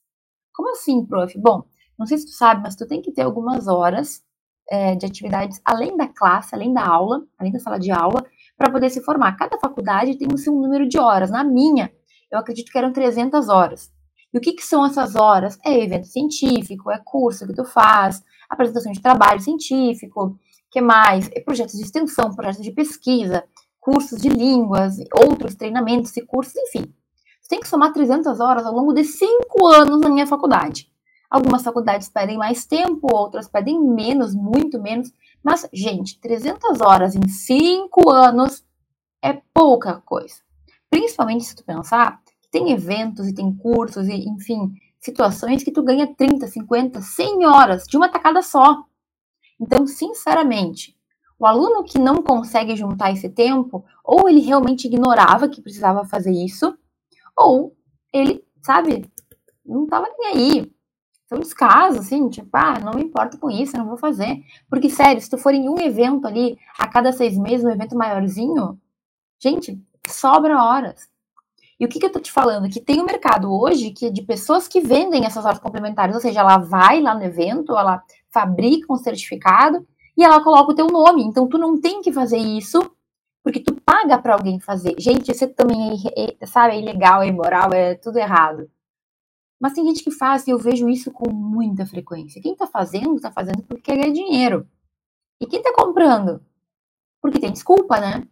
Como 0.53 0.71
assim, 0.71 1.05
prof? 1.05 1.39
Bom, 1.39 1.65
não 1.99 2.07
sei 2.07 2.19
se 2.19 2.27
tu 2.27 2.33
sabe, 2.33 2.63
mas 2.63 2.75
tu 2.75 2.87
tem 2.87 3.01
que 3.01 3.13
ter 3.13 3.23
algumas 3.23 3.69
horas 3.69 4.23
é, 4.71 4.95
de 4.95 5.07
atividades 5.07 5.61
além 5.65 5.97
da 5.97 6.09
classe, 6.09 6.55
além 6.55 6.73
da 6.73 6.85
aula, 6.87 7.23
além 7.39 7.53
da 7.53 7.59
sala 7.59 7.79
de 7.79 7.91
aula, 7.91 8.25
para 8.57 8.73
poder 8.73 8.91
se 8.91 9.03
formar. 9.03 9.37
Cada 9.37 9.59
faculdade 9.59 10.17
tem 10.17 10.29
o 10.33 10.39
seu 10.39 10.55
número 10.55 10.89
de 10.89 10.99
horas. 10.99 11.31
Na 11.31 11.45
minha, 11.45 11.93
eu 12.31 12.39
acredito 12.39 12.71
que 12.73 12.79
eram 12.79 12.93
300 12.93 13.49
horas. 13.49 13.93
E 14.35 14.39
o 14.39 14.41
que, 14.41 14.53
que 14.53 14.65
são 14.65 14.85
essas 14.85 15.15
horas? 15.15 15.57
É 15.65 15.79
evento 15.79 16.09
científico, 16.09 16.91
é 16.91 16.99
curso 16.99 17.47
que 17.47 17.55
tu 17.55 17.65
faz, 17.65 18.21
apresentação 18.51 18.91
de 18.91 19.01
trabalho 19.01 19.39
científico, 19.39 20.37
que 20.69 20.81
mais? 20.81 21.31
É 21.33 21.41
projetos 21.41 21.77
de 21.77 21.83
extensão, 21.83 22.35
projetos 22.35 22.65
de 22.65 22.73
pesquisa, 22.73 23.45
cursos 23.79 24.21
de 24.21 24.29
línguas, 24.29 24.97
outros 25.17 25.55
treinamentos 25.55 26.17
e 26.17 26.27
cursos, 26.27 26.53
enfim. 26.57 26.93
Você 27.41 27.49
tem 27.49 27.61
que 27.61 27.69
somar 27.69 27.93
300 27.93 28.41
horas 28.41 28.67
ao 28.67 28.75
longo 28.75 28.93
de 28.93 29.05
cinco 29.05 29.69
anos 29.69 30.01
na 30.01 30.09
minha 30.09 30.27
faculdade. 30.27 30.91
Algumas 31.31 31.63
faculdades 31.63 32.09
pedem 32.09 32.37
mais 32.37 32.67
tempo, 32.67 33.07
outras 33.15 33.47
pedem 33.47 33.81
menos, 33.81 34.35
muito 34.35 34.83
menos. 34.83 35.13
Mas, 35.45 35.69
gente, 35.73 36.19
300 36.19 36.81
horas 36.81 37.15
em 37.15 37.29
cinco 37.29 38.11
anos 38.11 38.65
é 39.23 39.41
pouca 39.53 40.03
coisa. 40.05 40.37
Principalmente 40.91 41.45
se 41.45 41.55
tu 41.55 41.63
pensar 41.63 42.21
tem 42.55 42.71
eventos 42.71 43.27
e 43.27 43.35
tem 43.35 43.53
cursos 43.53 44.07
e, 44.07 44.29
enfim, 44.29 44.73
situações 45.01 45.65
que 45.65 45.73
tu 45.73 45.83
ganha 45.83 46.07
30, 46.07 46.47
50, 46.47 47.03
100 47.03 47.47
horas 47.47 47.83
de 47.85 47.97
uma 47.97 48.09
tacada 48.09 48.43
só. 48.43 48.85
Então, 49.61 49.85
sinceramente, 49.89 50.97
o 51.37 51.47
aluno 51.47 51.83
que 51.83 51.99
não 51.99 52.23
consegue 52.23 52.77
juntar 52.77 53.11
esse 53.11 53.29
tempo, 53.29 53.85
ou 54.05 54.29
ele 54.29 54.39
realmente 54.39 54.87
ignorava 54.87 55.49
que 55.49 55.61
precisava 55.61 56.05
fazer 56.05 56.31
isso, 56.31 56.79
ou 57.37 57.77
ele, 58.13 58.41
sabe, 58.63 59.11
não 59.67 59.83
estava 59.83 60.07
nem 60.17 60.29
aí. 60.29 60.73
São 61.27 61.41
os 61.41 61.53
casos, 61.53 62.07
assim, 62.07 62.29
tipo, 62.29 62.57
ah, 62.57 62.79
não 62.79 62.95
me 62.95 63.03
importo 63.03 63.37
com 63.37 63.51
isso, 63.51 63.77
não 63.77 63.89
vou 63.89 63.97
fazer. 63.97 64.45
Porque, 64.71 64.89
sério, 64.89 65.21
se 65.21 65.29
tu 65.29 65.39
for 65.39 65.53
em 65.53 65.69
um 65.69 65.81
evento 65.81 66.25
ali, 66.25 66.57
a 66.79 66.87
cada 66.87 67.11
seis 67.11 67.37
meses, 67.37 67.67
um 67.67 67.71
evento 67.71 67.97
maiorzinho, 67.97 68.81
gente, 69.41 69.77
sobra 70.07 70.63
horas. 70.63 71.13
E 71.79 71.85
o 71.85 71.89
que, 71.89 71.99
que 71.99 72.07
eu 72.07 72.13
tô 72.13 72.21
te 72.21 72.31
falando? 72.31 72.69
Que 72.69 72.81
tem 72.81 73.01
um 73.01 73.05
mercado 73.05 73.53
hoje 73.53 73.91
que 73.91 74.07
é 74.07 74.11
de 74.11 74.23
pessoas 74.23 74.69
que 74.69 74.81
vendem 74.81 75.25
essas 75.25 75.45
horas 75.45 75.59
complementares, 75.59 76.15
ou 76.15 76.21
seja, 76.21 76.41
ela 76.41 76.59
vai 76.59 77.01
lá 77.01 77.15
no 77.15 77.25
evento, 77.25 77.77
ela 77.77 78.03
fabrica 78.31 78.93
um 78.93 78.97
certificado 78.97 79.87
e 80.17 80.23
ela 80.23 80.43
coloca 80.43 80.73
o 80.73 80.75
teu 80.75 80.87
nome. 80.87 81.23
Então 81.25 81.49
tu 81.49 81.59
não 81.59 81.81
tem 81.81 82.01
que 82.01 82.13
fazer 82.13 82.39
isso 82.39 82.91
porque 83.43 83.61
tu 83.61 83.75
paga 83.75 84.17
para 84.19 84.35
alguém 84.35 84.61
fazer. 84.61 84.95
Gente, 84.99 85.31
isso 85.31 85.47
também 85.49 86.01
é, 86.17 86.37
é, 86.41 86.47
sabe, 86.47 86.75
é 86.75 86.81
ilegal, 86.81 87.23
é 87.23 87.29
imoral, 87.29 87.73
é 87.73 87.95
tudo 87.95 88.19
errado. 88.19 88.71
Mas 89.61 89.73
tem 89.73 89.85
gente 89.85 90.03
que 90.03 90.11
faz 90.11 90.47
e 90.47 90.51
eu 90.51 90.59
vejo 90.59 90.89
isso 90.89 91.11
com 91.11 91.33
muita 91.33 91.87
frequência. 91.87 92.41
Quem 92.41 92.55
tá 92.55 92.67
fazendo, 92.67 93.21
tá 93.21 93.31
fazendo 93.33 93.63
porque 93.65 93.83
quer 93.83 93.97
ganhar 93.97 94.13
dinheiro. 94.13 94.69
E 95.41 95.47
quem 95.47 95.63
tá 95.63 95.73
comprando? 95.75 96.43
Porque 97.21 97.41
tem 97.41 97.53
desculpa, 97.53 98.01
né? 98.01 98.27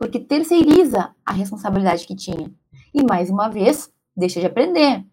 porque 0.00 0.18
terceiriza 0.18 1.14
a 1.26 1.32
responsabilidade 1.34 2.06
que 2.06 2.16
tinha. 2.16 2.50
E 2.92 3.02
mais 3.02 3.30
uma 3.30 3.48
vez, 3.48 3.92
deixa 4.16 4.40
de 4.40 4.46
aprender. 4.46 5.04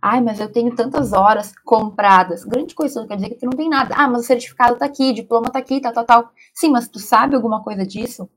Ai, 0.00 0.20
mas 0.20 0.40
eu 0.40 0.50
tenho 0.50 0.74
tantas 0.74 1.12
horas 1.12 1.54
compradas. 1.64 2.44
Grande 2.44 2.74
coisa, 2.74 3.00
não 3.00 3.06
quer 3.06 3.16
dizer 3.16 3.28
que 3.30 3.36
tu 3.36 3.46
não 3.46 3.52
tem 3.52 3.68
nada. 3.68 3.94
Ah, 3.96 4.08
mas 4.08 4.22
o 4.22 4.26
certificado 4.26 4.76
tá 4.76 4.84
aqui, 4.84 5.12
diploma 5.12 5.48
tá 5.48 5.60
aqui, 5.60 5.80
tal, 5.80 5.92
tal, 5.92 6.04
tal. 6.04 6.32
Sim, 6.52 6.70
mas 6.70 6.88
tu 6.88 6.98
sabe 6.98 7.36
alguma 7.36 7.62
coisa 7.62 7.86
disso? 7.86 8.28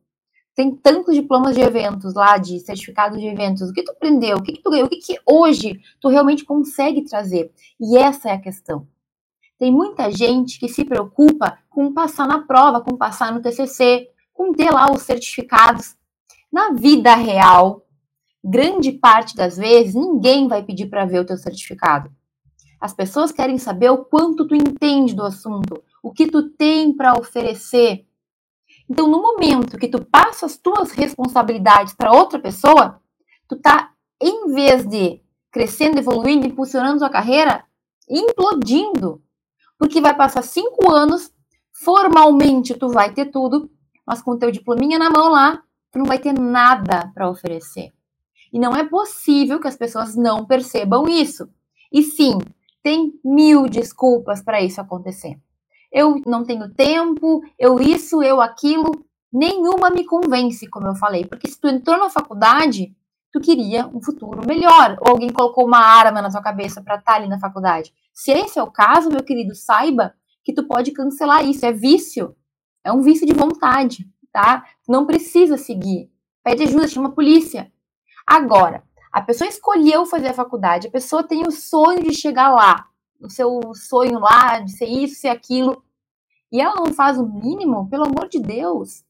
Tem 0.55 0.73
tantos 0.75 1.15
diplomas 1.15 1.55
de 1.55 1.61
eventos 1.61 2.13
lá, 2.13 2.37
de 2.37 2.59
certificados 2.59 3.19
de 3.19 3.27
eventos. 3.27 3.69
O 3.69 3.73
que 3.73 3.83
tu 3.83 3.91
aprendeu? 3.91 4.37
O 4.37 4.43
que, 4.43 4.53
que 4.53 4.61
tu 4.61 4.69
ganhou? 4.69 4.85
O 4.85 4.89
que, 4.89 4.97
que 4.97 5.19
hoje 5.25 5.81
tu 5.99 6.07
realmente 6.07 6.45
consegue 6.45 7.03
trazer? 7.03 7.51
E 7.79 7.97
essa 7.97 8.29
é 8.29 8.33
a 8.33 8.39
questão. 8.39 8.87
Tem 9.57 9.71
muita 9.71 10.11
gente 10.11 10.59
que 10.59 10.69
se 10.69 10.85
preocupa 10.85 11.57
com 11.69 11.93
passar 11.93 12.27
na 12.27 12.45
prova, 12.45 12.81
com 12.81 12.95
passar 12.95 13.33
no 13.33 13.41
TCC, 13.41 14.07
com 14.33 14.53
ter 14.53 14.69
lá 14.69 14.91
os 14.91 15.01
certificados. 15.01 15.95
Na 16.51 16.71
vida 16.71 17.15
real, 17.15 17.84
grande 18.45 18.91
parte 18.91 19.35
das 19.35 19.57
vezes, 19.57 19.95
ninguém 19.95 20.47
vai 20.47 20.61
pedir 20.61 20.85
para 20.85 21.05
ver 21.05 21.19
o 21.19 21.25
teu 21.25 21.35
certificado. 21.35 22.11
As 22.79 22.93
pessoas 22.93 23.31
querem 23.31 23.57
saber 23.57 23.89
o 23.89 24.05
quanto 24.05 24.47
tu 24.47 24.53
entende 24.53 25.15
do 25.15 25.23
assunto, 25.23 25.83
o 26.03 26.11
que 26.11 26.27
tu 26.27 26.49
tem 26.51 26.95
para 26.95 27.17
oferecer. 27.17 28.05
Então, 28.87 29.07
no 29.09 29.19
momento 29.19 29.79
que 29.79 29.87
tu 29.87 30.05
passa 30.05 30.45
as 30.45 30.57
tuas 30.57 30.91
responsabilidades 30.91 31.95
para 31.95 32.11
outra 32.11 32.37
pessoa, 32.37 33.01
tu 33.47 33.59
tá, 33.59 33.91
em 34.21 34.53
vez 34.53 34.85
de 34.85 35.19
crescendo, 35.51 35.97
evoluindo, 35.97 36.45
impulsionando 36.45 36.99
tua 36.99 37.09
carreira, 37.09 37.63
implodindo. 38.07 39.23
Porque 39.79 39.99
vai 39.99 40.15
passar 40.15 40.43
cinco 40.43 40.93
anos, 40.93 41.31
formalmente 41.83 42.75
tu 42.75 42.89
vai 42.89 43.11
ter 43.11 43.25
tudo, 43.31 43.71
mas 44.05 44.21
com 44.21 44.37
teu 44.37 44.51
diplominha 44.51 44.99
na 44.99 45.09
mão 45.09 45.29
lá, 45.29 45.63
tu 45.91 45.97
não 45.97 46.05
vai 46.05 46.19
ter 46.19 46.33
nada 46.33 47.11
para 47.15 47.29
oferecer. 47.29 47.94
E 48.55 48.59
não 48.59 48.73
é 48.73 48.85
possível 48.85 49.59
que 49.59 49.67
as 49.67 49.75
pessoas 49.75 50.15
não 50.15 50.45
percebam 50.45 51.09
isso. 51.09 51.49
E 51.91 52.01
sim, 52.01 52.37
tem 52.81 53.11
mil 53.21 53.67
desculpas 53.67 54.41
para 54.41 54.61
isso 54.61 54.79
acontecer. 54.79 55.37
Eu 55.91 56.21
não 56.25 56.45
tenho 56.45 56.73
tempo, 56.73 57.41
eu 57.59 57.81
isso, 57.81 58.23
eu 58.23 58.39
aquilo, 58.39 59.05
nenhuma 59.29 59.89
me 59.89 60.05
convence, 60.05 60.69
como 60.69 60.87
eu 60.87 60.95
falei, 60.95 61.25
porque 61.25 61.49
se 61.49 61.59
tu 61.59 61.67
entrou 61.67 61.97
na 61.97 62.09
faculdade, 62.09 62.95
tu 63.29 63.41
queria 63.41 63.87
um 63.87 64.01
futuro 64.01 64.47
melhor, 64.47 64.95
ou 65.01 65.11
alguém 65.11 65.33
colocou 65.33 65.65
uma 65.65 65.79
arma 65.79 66.21
na 66.21 66.31
tua 66.31 66.41
cabeça 66.41 66.81
para 66.81 66.95
estar 66.95 67.11
tá 67.11 67.17
ali 67.17 67.27
na 67.27 67.41
faculdade. 67.41 67.93
Se 68.13 68.31
esse 68.31 68.57
é 68.57 68.63
o 68.63 68.71
caso, 68.71 69.09
meu 69.09 69.21
querido, 69.21 69.53
saiba 69.53 70.13
que 70.45 70.53
tu 70.53 70.65
pode 70.65 70.93
cancelar 70.93 71.45
isso, 71.45 71.65
é 71.65 71.73
vício. 71.73 72.33
É 72.85 72.93
um 72.93 73.01
vício 73.01 73.27
de 73.27 73.33
vontade, 73.33 74.09
tá? 74.31 74.63
Não 74.87 75.05
precisa 75.05 75.57
seguir. 75.57 76.09
Pede 76.41 76.63
ajuda, 76.63 76.87
chama 76.87 77.09
a 77.09 77.11
polícia. 77.11 77.69
Agora, 78.25 78.83
a 79.11 79.21
pessoa 79.21 79.47
escolheu 79.47 80.05
fazer 80.05 80.29
a 80.29 80.33
faculdade, 80.33 80.87
a 80.87 80.91
pessoa 80.91 81.23
tem 81.23 81.43
o 81.47 81.51
sonho 81.51 82.03
de 82.03 82.13
chegar 82.13 82.49
lá, 82.49 82.87
o 83.21 83.29
seu 83.29 83.59
sonho 83.73 84.19
lá, 84.19 84.59
de 84.59 84.71
ser 84.71 84.85
isso, 84.85 85.19
ser 85.19 85.29
aquilo, 85.29 85.83
e 86.51 86.59
ela 86.59 86.75
não 86.75 86.93
faz 86.93 87.17
o 87.17 87.25
mínimo, 87.25 87.89
pelo 87.89 88.05
amor 88.05 88.27
de 88.27 88.39
Deus. 88.39 89.03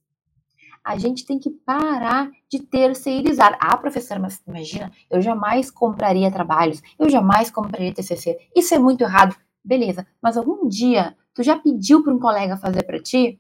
A 0.84 0.98
gente 0.98 1.26
tem 1.26 1.40
que 1.40 1.50
parar 1.50 2.30
de 2.48 2.60
terceirizar. 2.60 3.58
Ah, 3.60 3.76
professor, 3.76 4.20
mas 4.20 4.42
imagina, 4.48 4.92
eu 5.10 5.20
jamais 5.22 5.72
compraria 5.72 6.32
trabalhos, 6.32 6.82
eu 7.00 7.10
jamais 7.10 7.50
compraria 7.50 7.94
TCC. 7.94 8.38
Isso 8.56 8.76
é 8.76 8.80
muito 8.80 9.04
errado. 9.04 9.36
Beleza, 9.64 10.06
mas 10.22 10.38
algum 10.38 10.68
dia 10.68 11.18
tu 11.34 11.42
já 11.42 11.58
pediu 11.58 12.04
para 12.04 12.14
um 12.14 12.20
colega 12.20 12.56
fazer 12.56 12.84
para 12.84 13.02
ti? 13.02 13.40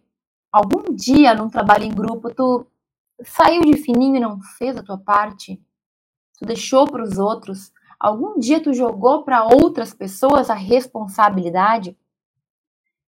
algum 0.55 0.96
dia 0.96 1.34
num 1.34 1.50
trabalho 1.50 1.84
em 1.84 1.94
grupo 1.94 2.34
tu 2.34 2.65
saiu 3.22 3.62
de 3.62 3.75
fininho 3.75 4.15
e 4.15 4.20
não 4.22 4.39
fez 4.58 4.77
a 4.77 4.84
tua 4.84 4.98
parte? 4.98 5.62
Tu 6.37 6.45
deixou 6.45 6.85
para 6.89 7.03
os 7.03 7.17
outros? 7.17 7.71
Algum 7.99 8.39
dia 8.39 8.61
tu 8.61 8.73
jogou 8.73 9.23
para 9.23 9.43
outras 9.43 9.93
pessoas 9.93 10.49
a 10.49 10.53
responsabilidade? 10.53 11.97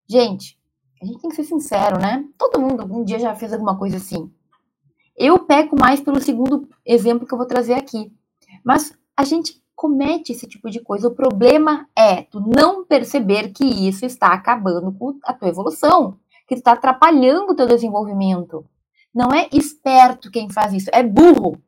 Gente, 0.08 0.58
a 1.02 1.04
gente 1.04 1.20
tem 1.20 1.30
que 1.30 1.36
ser 1.36 1.44
sincero, 1.44 1.98
né? 2.00 2.24
Todo 2.38 2.60
mundo 2.60 2.80
algum 2.80 3.04
dia 3.04 3.18
já 3.18 3.34
fez 3.34 3.52
alguma 3.52 3.76
coisa 3.76 3.96
assim. 3.96 4.32
Eu 5.16 5.38
peco 5.40 5.78
mais 5.78 6.00
pelo 6.00 6.20
segundo 6.20 6.68
exemplo 6.84 7.26
que 7.26 7.34
eu 7.34 7.38
vou 7.38 7.46
trazer 7.46 7.74
aqui. 7.74 8.12
Mas 8.64 8.96
a 9.16 9.24
gente 9.24 9.62
comete 9.74 10.32
esse 10.32 10.46
tipo 10.46 10.70
de 10.70 10.80
coisa. 10.80 11.08
O 11.08 11.14
problema 11.14 11.88
é 11.96 12.22
tu 12.22 12.40
não 12.40 12.84
perceber 12.84 13.52
que 13.52 13.64
isso 13.64 14.06
está 14.06 14.28
acabando 14.28 14.92
com 14.92 15.18
a 15.24 15.32
tua 15.32 15.48
evolução 15.48 16.18
que 16.46 16.54
está 16.54 16.72
atrapalhando 16.72 17.52
o 17.52 17.54
teu 17.56 17.66
desenvolvimento. 17.66 18.64
Não 19.12 19.32
é 19.32 19.48
esperto 19.52 20.30
quem 20.30 20.48
faz 20.50 20.72
isso, 20.72 20.90
é 20.92 21.02
burro. 21.02 21.60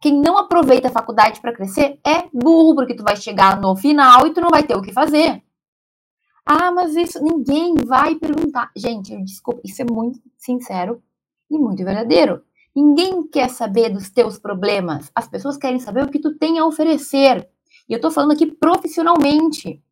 Quem 0.00 0.20
não 0.20 0.36
aproveita 0.38 0.88
a 0.88 0.92
faculdade 0.92 1.40
para 1.40 1.54
crescer 1.54 1.98
é 2.06 2.28
burro, 2.32 2.74
porque 2.74 2.94
tu 2.94 3.02
vai 3.02 3.16
chegar 3.16 3.60
no 3.60 3.74
final 3.76 4.26
e 4.26 4.32
tu 4.32 4.40
não 4.40 4.50
vai 4.50 4.62
ter 4.62 4.76
o 4.76 4.82
que 4.82 4.92
fazer. 4.92 5.42
Ah, 6.44 6.70
mas 6.70 6.94
isso 6.94 7.22
ninguém 7.22 7.74
vai 7.74 8.14
perguntar. 8.14 8.70
Gente, 8.76 9.16
desculpa, 9.24 9.60
isso 9.64 9.82
é 9.82 9.84
muito 9.90 10.20
sincero 10.38 11.02
e 11.50 11.58
muito 11.58 11.84
verdadeiro. 11.84 12.42
Ninguém 12.74 13.26
quer 13.26 13.48
saber 13.48 13.88
dos 13.88 14.10
teus 14.10 14.38
problemas. 14.38 15.10
As 15.14 15.26
pessoas 15.26 15.56
querem 15.56 15.80
saber 15.80 16.04
o 16.04 16.10
que 16.10 16.20
tu 16.20 16.36
tem 16.36 16.58
a 16.58 16.66
oferecer. 16.66 17.48
E 17.88 17.92
eu 17.92 18.00
tô 18.00 18.10
falando 18.10 18.32
aqui 18.32 18.46
profissionalmente. 18.46 19.82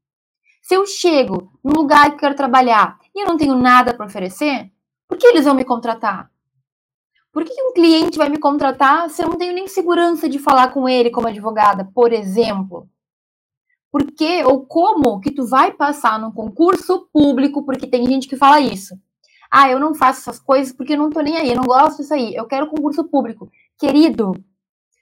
Se 0.62 0.74
eu 0.74 0.86
chego 0.86 1.50
no 1.62 1.72
lugar 1.72 2.10
que 2.10 2.18
quero 2.18 2.34
trabalhar 2.34 2.98
e 3.14 3.22
eu 3.22 3.26
não 3.26 3.36
tenho 3.36 3.54
nada 3.54 3.94
para 3.94 4.06
oferecer, 4.06 4.70
por 5.08 5.18
que 5.18 5.26
eles 5.26 5.44
vão 5.44 5.54
me 5.54 5.64
contratar? 5.64 6.30
Por 7.34 7.44
que 7.44 7.52
um 7.60 7.72
cliente 7.72 8.16
vai 8.16 8.28
me 8.28 8.38
contratar 8.38 9.10
se 9.10 9.20
eu 9.20 9.28
não 9.28 9.36
tenho 9.36 9.52
nem 9.52 9.66
segurança 9.66 10.28
de 10.28 10.38
falar 10.38 10.68
com 10.68 10.88
ele 10.88 11.10
como 11.10 11.26
advogada, 11.26 11.84
por 11.92 12.12
exemplo? 12.12 12.88
Por 13.90 14.06
que 14.12 14.44
ou 14.44 14.64
como 14.64 15.18
que 15.18 15.32
tu 15.32 15.44
vai 15.44 15.72
passar 15.72 16.16
num 16.16 16.30
concurso 16.30 17.08
público, 17.12 17.64
porque 17.64 17.88
tem 17.88 18.06
gente 18.06 18.28
que 18.28 18.36
fala 18.36 18.60
isso. 18.60 18.96
Ah, 19.50 19.68
eu 19.68 19.80
não 19.80 19.96
faço 19.96 20.20
essas 20.20 20.38
coisas 20.38 20.72
porque 20.72 20.92
eu 20.92 20.96
não 20.96 21.10
tô 21.10 21.20
nem 21.20 21.36
aí, 21.36 21.50
eu 21.50 21.56
não 21.56 21.64
gosto 21.64 21.96
disso 21.96 22.14
aí, 22.14 22.32
eu 22.36 22.46
quero 22.46 22.68
concurso 22.68 23.02
público. 23.02 23.50
Querido, 23.76 24.32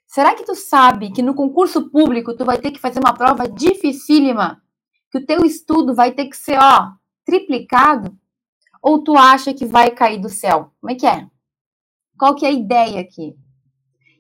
será 0.07 0.35
que 0.35 0.45
tu 0.45 0.55
sabe 0.55 1.13
que 1.13 1.21
no 1.21 1.35
concurso 1.35 1.91
público 1.91 2.35
tu 2.35 2.47
vai 2.47 2.57
ter 2.57 2.71
que 2.71 2.81
fazer 2.81 2.99
uma 2.99 3.13
prova 3.13 3.47
dificílima? 3.47 4.63
Que 5.11 5.19
o 5.19 5.27
teu 5.27 5.45
estudo 5.45 5.95
vai 5.95 6.13
ter 6.13 6.29
que 6.29 6.37
ser, 6.37 6.59
ó, 6.59 6.93
triplicado? 7.27 8.17
Ou 8.83 9.05
tu 9.05 9.19
acha 9.19 9.53
que 9.53 9.67
vai 9.67 9.91
cair 9.91 10.19
do 10.19 10.31
céu? 10.31 10.73
Como 10.81 10.91
é 10.91 10.95
que 10.95 11.07
é? 11.07 11.31
Qual 12.19 12.35
que 12.35 12.45
é 12.45 12.49
a 12.49 12.53
ideia 12.53 13.01
aqui? 13.01 13.37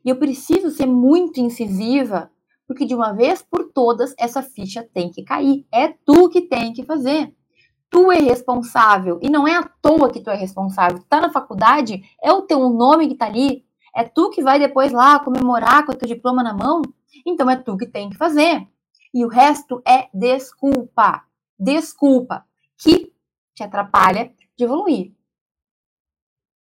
E 0.05 0.09
eu 0.09 0.17
preciso 0.17 0.71
ser 0.71 0.87
muito 0.87 1.41
incisiva, 1.41 2.31
porque 2.67 2.85
de 2.85 2.95
uma 2.95 3.13
vez 3.13 3.43
por 3.43 3.71
todas 3.73 4.15
essa 4.19 4.43
ficha 4.43 4.89
tem 4.93 5.11
que 5.11 5.23
cair. 5.23 5.67
É 5.73 5.89
tu 5.89 6.29
que 6.29 6.43
tem 6.43 6.73
que 6.73 6.85
fazer. 6.85 7.33
Tu 7.89 8.11
é 8.11 8.19
responsável 8.19 9.19
e 9.23 9.29
não 9.29 9.47
é 9.47 9.55
à 9.55 9.63
toa 9.63 10.11
que 10.11 10.21
tu 10.21 10.31
é 10.31 10.35
responsável. 10.35 11.03
Tá 11.09 11.21
na 11.21 11.31
faculdade, 11.31 12.03
é 12.23 12.33
o 12.33 12.43
teu 12.43 12.69
nome 12.71 13.09
que 13.09 13.15
tá 13.15 13.27
ali. 13.27 13.65
É 13.95 14.03
tu 14.03 14.31
que 14.31 14.43
vai 14.43 14.59
depois 14.59 14.91
lá 14.93 15.21
comemorar 15.21 15.85
com 15.85 15.93
o 15.93 15.95
teu 15.95 16.09
diploma 16.09 16.43
na 16.43 16.55
mão. 16.55 16.83
Então 17.27 17.49
é 17.51 17.57
tu 17.57 17.77
que 17.77 17.87
tem 17.87 18.09
que 18.09 18.17
fazer. 18.17 18.67
E 19.15 19.25
o 19.25 19.29
resto 19.29 19.83
é 19.87 20.09
desculpa. 20.13 21.23
Desculpa 21.59 22.45
que 22.79 23.13
te 23.55 23.63
atrapalha 23.63 24.33
de 24.57 24.65
evoluir. 24.65 25.13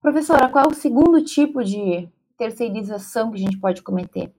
Professora, 0.01 0.47
qual 0.47 0.63
é 0.63 0.67
o 0.69 0.73
segundo 0.73 1.21
tipo 1.21 1.61
de 1.61 2.07
terceirização 2.37 3.31
que 3.31 3.35
a 3.35 3.41
gente 3.41 3.59
pode 3.59 3.81
cometer? 3.81 4.33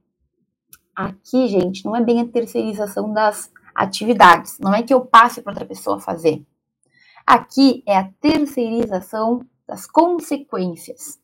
Aqui, 0.97 1.49
gente, 1.49 1.85
não 1.85 1.95
é 1.95 2.03
bem 2.03 2.19
a 2.19 2.27
terceirização 2.27 3.13
das 3.13 3.53
atividades, 3.75 4.59
não 4.59 4.75
é 4.75 4.83
que 4.83 4.93
eu 4.93 5.05
passe 5.05 5.43
para 5.43 5.53
outra 5.53 5.67
pessoa 5.67 6.01
fazer. 6.01 6.43
Aqui 7.27 7.83
é 7.87 7.99
a 7.99 8.11
terceirização 8.21 9.47
das 9.69 9.87
consequências. 9.87 11.21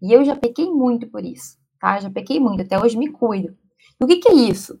E 0.00 0.12
eu 0.12 0.24
já 0.24 0.36
pequei 0.36 0.70
muito 0.70 1.08
por 1.08 1.24
isso, 1.24 1.58
tá? 1.80 1.98
Já 1.98 2.08
pequei 2.08 2.38
muito, 2.38 2.62
até 2.62 2.78
hoje 2.78 2.96
me 2.96 3.10
cuido. 3.10 3.56
E 4.00 4.04
o 4.04 4.06
que, 4.06 4.18
que 4.18 4.28
é 4.28 4.34
isso? 4.34 4.80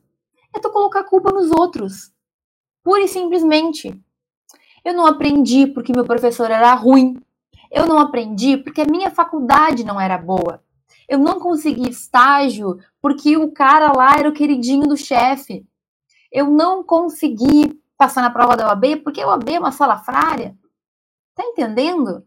É 0.54 0.60
tu 0.60 0.70
colocar 0.70 1.02
culpa 1.02 1.32
nos 1.32 1.50
outros. 1.50 2.12
Pura 2.84 3.02
e 3.02 3.08
simplesmente. 3.08 4.00
Eu 4.84 4.94
não 4.94 5.06
aprendi 5.06 5.66
porque 5.66 5.92
meu 5.92 6.04
professor 6.04 6.48
era 6.52 6.72
ruim, 6.74 7.20
eu 7.76 7.86
não 7.86 7.98
aprendi 7.98 8.56
porque 8.56 8.80
a 8.80 8.86
minha 8.86 9.10
faculdade 9.10 9.84
não 9.84 10.00
era 10.00 10.16
boa. 10.16 10.62
Eu 11.06 11.18
não 11.18 11.38
consegui 11.38 11.90
estágio 11.90 12.78
porque 13.02 13.36
o 13.36 13.52
cara 13.52 13.92
lá 13.92 14.16
era 14.16 14.30
o 14.30 14.32
queridinho 14.32 14.88
do 14.88 14.96
chefe. 14.96 15.62
Eu 16.32 16.50
não 16.50 16.82
consegui 16.82 17.78
passar 17.98 18.22
na 18.22 18.30
prova 18.30 18.56
da 18.56 18.68
OAB 18.68 19.02
porque 19.04 19.20
a 19.20 19.28
OAB 19.28 19.50
é 19.50 19.58
uma 19.58 19.72
salafrária. 19.72 20.56
Tá 21.34 21.44
entendendo? 21.44 22.26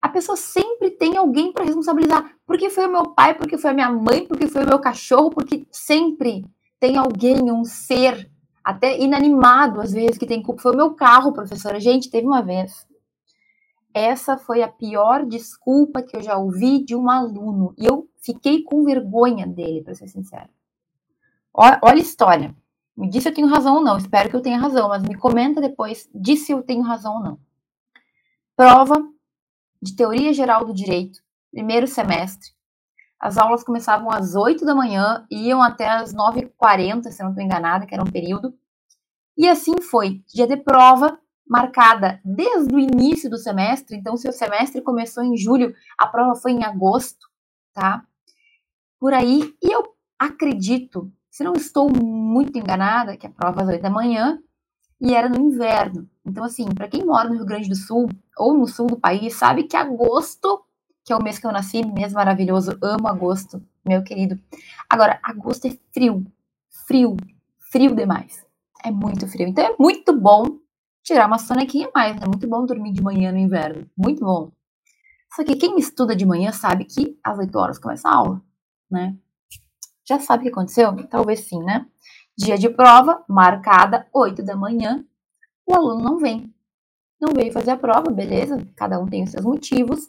A 0.00 0.08
pessoa 0.08 0.36
sempre 0.36 0.92
tem 0.92 1.16
alguém 1.16 1.52
para 1.52 1.64
responsabilizar. 1.64 2.30
Porque 2.46 2.70
foi 2.70 2.86
o 2.86 2.92
meu 2.92 3.08
pai, 3.08 3.34
porque 3.34 3.58
foi 3.58 3.72
a 3.72 3.74
minha 3.74 3.90
mãe, 3.90 4.24
porque 4.28 4.46
foi 4.46 4.62
o 4.62 4.68
meu 4.68 4.78
cachorro, 4.78 5.30
porque 5.30 5.66
sempre 5.72 6.44
tem 6.78 6.96
alguém, 6.96 7.50
um 7.50 7.64
ser, 7.64 8.30
até 8.62 8.96
inanimado 8.96 9.80
às 9.80 9.92
vezes, 9.92 10.18
que 10.18 10.26
tem 10.26 10.40
culpa. 10.40 10.62
Foi 10.62 10.72
o 10.72 10.76
meu 10.76 10.94
carro, 10.94 11.32
professora. 11.32 11.80
Gente, 11.80 12.08
teve 12.08 12.28
uma 12.28 12.42
vez 12.42 12.86
essa 13.94 14.36
foi 14.36 14.62
a 14.62 14.68
pior 14.68 15.24
desculpa 15.24 16.02
que 16.02 16.16
eu 16.16 16.20
já 16.20 16.36
ouvi 16.36 16.84
de 16.84 16.96
um 16.96 17.08
aluno. 17.08 17.72
E 17.78 17.86
eu 17.86 18.08
fiquei 18.20 18.64
com 18.64 18.84
vergonha 18.84 19.46
dele, 19.46 19.82
para 19.82 19.94
ser 19.94 20.08
sincero. 20.08 20.48
Olha, 21.54 21.78
olha 21.80 21.98
a 21.98 22.02
história. 22.02 22.54
Me 22.96 23.08
diz 23.08 23.22
se 23.22 23.28
eu 23.28 23.34
tenho 23.34 23.46
razão 23.46 23.76
ou 23.76 23.82
não. 23.82 23.96
Espero 23.96 24.28
que 24.28 24.36
eu 24.36 24.42
tenha 24.42 24.58
razão, 24.58 24.88
mas 24.88 25.02
me 25.02 25.14
comenta 25.14 25.60
depois. 25.60 26.10
Diz 26.12 26.44
se 26.44 26.52
eu 26.52 26.62
tenho 26.62 26.82
razão 26.82 27.14
ou 27.14 27.20
não. 27.22 27.38
Prova 28.56 28.94
de 29.80 29.94
Teoria 29.94 30.32
Geral 30.32 30.64
do 30.64 30.74
Direito, 30.74 31.20
primeiro 31.50 31.86
semestre. 31.86 32.50
As 33.20 33.38
aulas 33.38 33.64
começavam 33.64 34.10
às 34.10 34.34
8 34.34 34.64
da 34.64 34.74
manhã 34.74 35.26
e 35.30 35.48
iam 35.48 35.62
até 35.62 35.88
às 35.88 36.12
9h40, 36.12 37.10
se 37.10 37.22
não 37.22 37.30
estou 37.30 37.44
enganada, 37.44 37.86
que 37.86 37.94
era 37.94 38.02
um 38.02 38.10
período. 38.10 38.54
E 39.36 39.48
assim 39.48 39.80
foi. 39.80 40.22
Dia 40.32 40.46
de 40.46 40.56
prova, 40.56 41.18
marcada 41.46 42.20
desde 42.24 42.74
o 42.74 42.78
início 42.78 43.28
do 43.28 43.36
semestre, 43.36 43.96
então 43.96 44.16
se 44.16 44.28
o 44.28 44.32
semestre 44.32 44.80
começou 44.80 45.22
em 45.22 45.36
julho, 45.36 45.74
a 45.98 46.06
prova 46.06 46.34
foi 46.34 46.52
em 46.52 46.64
agosto, 46.64 47.28
tá? 47.72 48.04
Por 48.98 49.12
aí, 49.12 49.54
e 49.62 49.70
eu 49.70 49.82
acredito, 50.18 51.12
se 51.30 51.44
não 51.44 51.52
estou 51.52 51.90
muito 51.90 52.58
enganada, 52.58 53.16
que 53.16 53.26
a 53.26 53.30
prova 53.30 53.62
às 53.62 53.68
8 53.68 53.82
da 53.82 53.90
manhã 53.90 54.38
e 55.00 55.12
era 55.12 55.28
no 55.28 55.38
inverno. 55.40 56.08
Então, 56.24 56.42
assim, 56.44 56.64
para 56.74 56.88
quem 56.88 57.04
mora 57.04 57.28
no 57.28 57.34
Rio 57.34 57.44
Grande 57.44 57.68
do 57.68 57.76
Sul 57.76 58.08
ou 58.38 58.56
no 58.56 58.66
sul 58.66 58.86
do 58.86 58.96
país, 58.96 59.34
sabe 59.34 59.64
que 59.64 59.76
agosto, 59.76 60.64
que 61.04 61.12
é 61.12 61.16
o 61.16 61.22
mês 61.22 61.38
que 61.38 61.46
eu 61.46 61.52
nasci, 61.52 61.84
mês 61.84 62.12
maravilhoso, 62.12 62.78
amo 62.82 63.06
agosto, 63.06 63.62
meu 63.84 64.02
querido. 64.02 64.40
Agora, 64.88 65.20
agosto 65.22 65.66
é 65.66 65.76
frio, 65.92 66.24
frio, 66.86 67.16
frio 67.70 67.94
demais. 67.94 68.42
É 68.82 68.90
muito 68.90 69.26
frio. 69.26 69.48
Então 69.48 69.64
é 69.64 69.74
muito 69.78 70.18
bom 70.18 70.58
tirar 71.04 71.26
uma 71.26 71.38
sonequinha 71.38 71.88
a 71.88 71.90
mais. 71.94 72.20
É 72.20 72.26
muito 72.26 72.48
bom 72.48 72.64
dormir 72.66 72.92
de 72.92 73.02
manhã 73.02 73.30
no 73.30 73.38
inverno. 73.38 73.88
Muito 73.96 74.24
bom. 74.24 74.50
Só 75.36 75.44
que 75.44 75.54
quem 75.56 75.76
estuda 75.78 76.16
de 76.16 76.24
manhã 76.24 76.50
sabe 76.50 76.84
que 76.84 77.18
às 77.22 77.38
8 77.38 77.56
horas 77.58 77.78
começa 77.78 78.08
a 78.08 78.14
aula, 78.14 78.42
né? 78.90 79.16
Já 80.08 80.18
sabe 80.18 80.42
o 80.42 80.44
que 80.44 80.52
aconteceu? 80.52 80.94
Talvez 81.08 81.40
sim, 81.40 81.62
né? 81.62 81.86
Dia 82.36 82.56
de 82.56 82.68
prova, 82.68 83.24
marcada, 83.28 84.06
8 84.12 84.42
da 84.42 84.56
manhã, 84.56 85.04
o 85.66 85.74
aluno 85.74 86.02
não 86.02 86.18
vem. 86.18 86.52
Não 87.20 87.32
veio 87.32 87.52
fazer 87.52 87.70
a 87.70 87.76
prova, 87.76 88.10
beleza, 88.10 88.66
cada 88.76 88.98
um 88.98 89.06
tem 89.06 89.22
os 89.22 89.30
seus 89.30 89.44
motivos. 89.44 90.08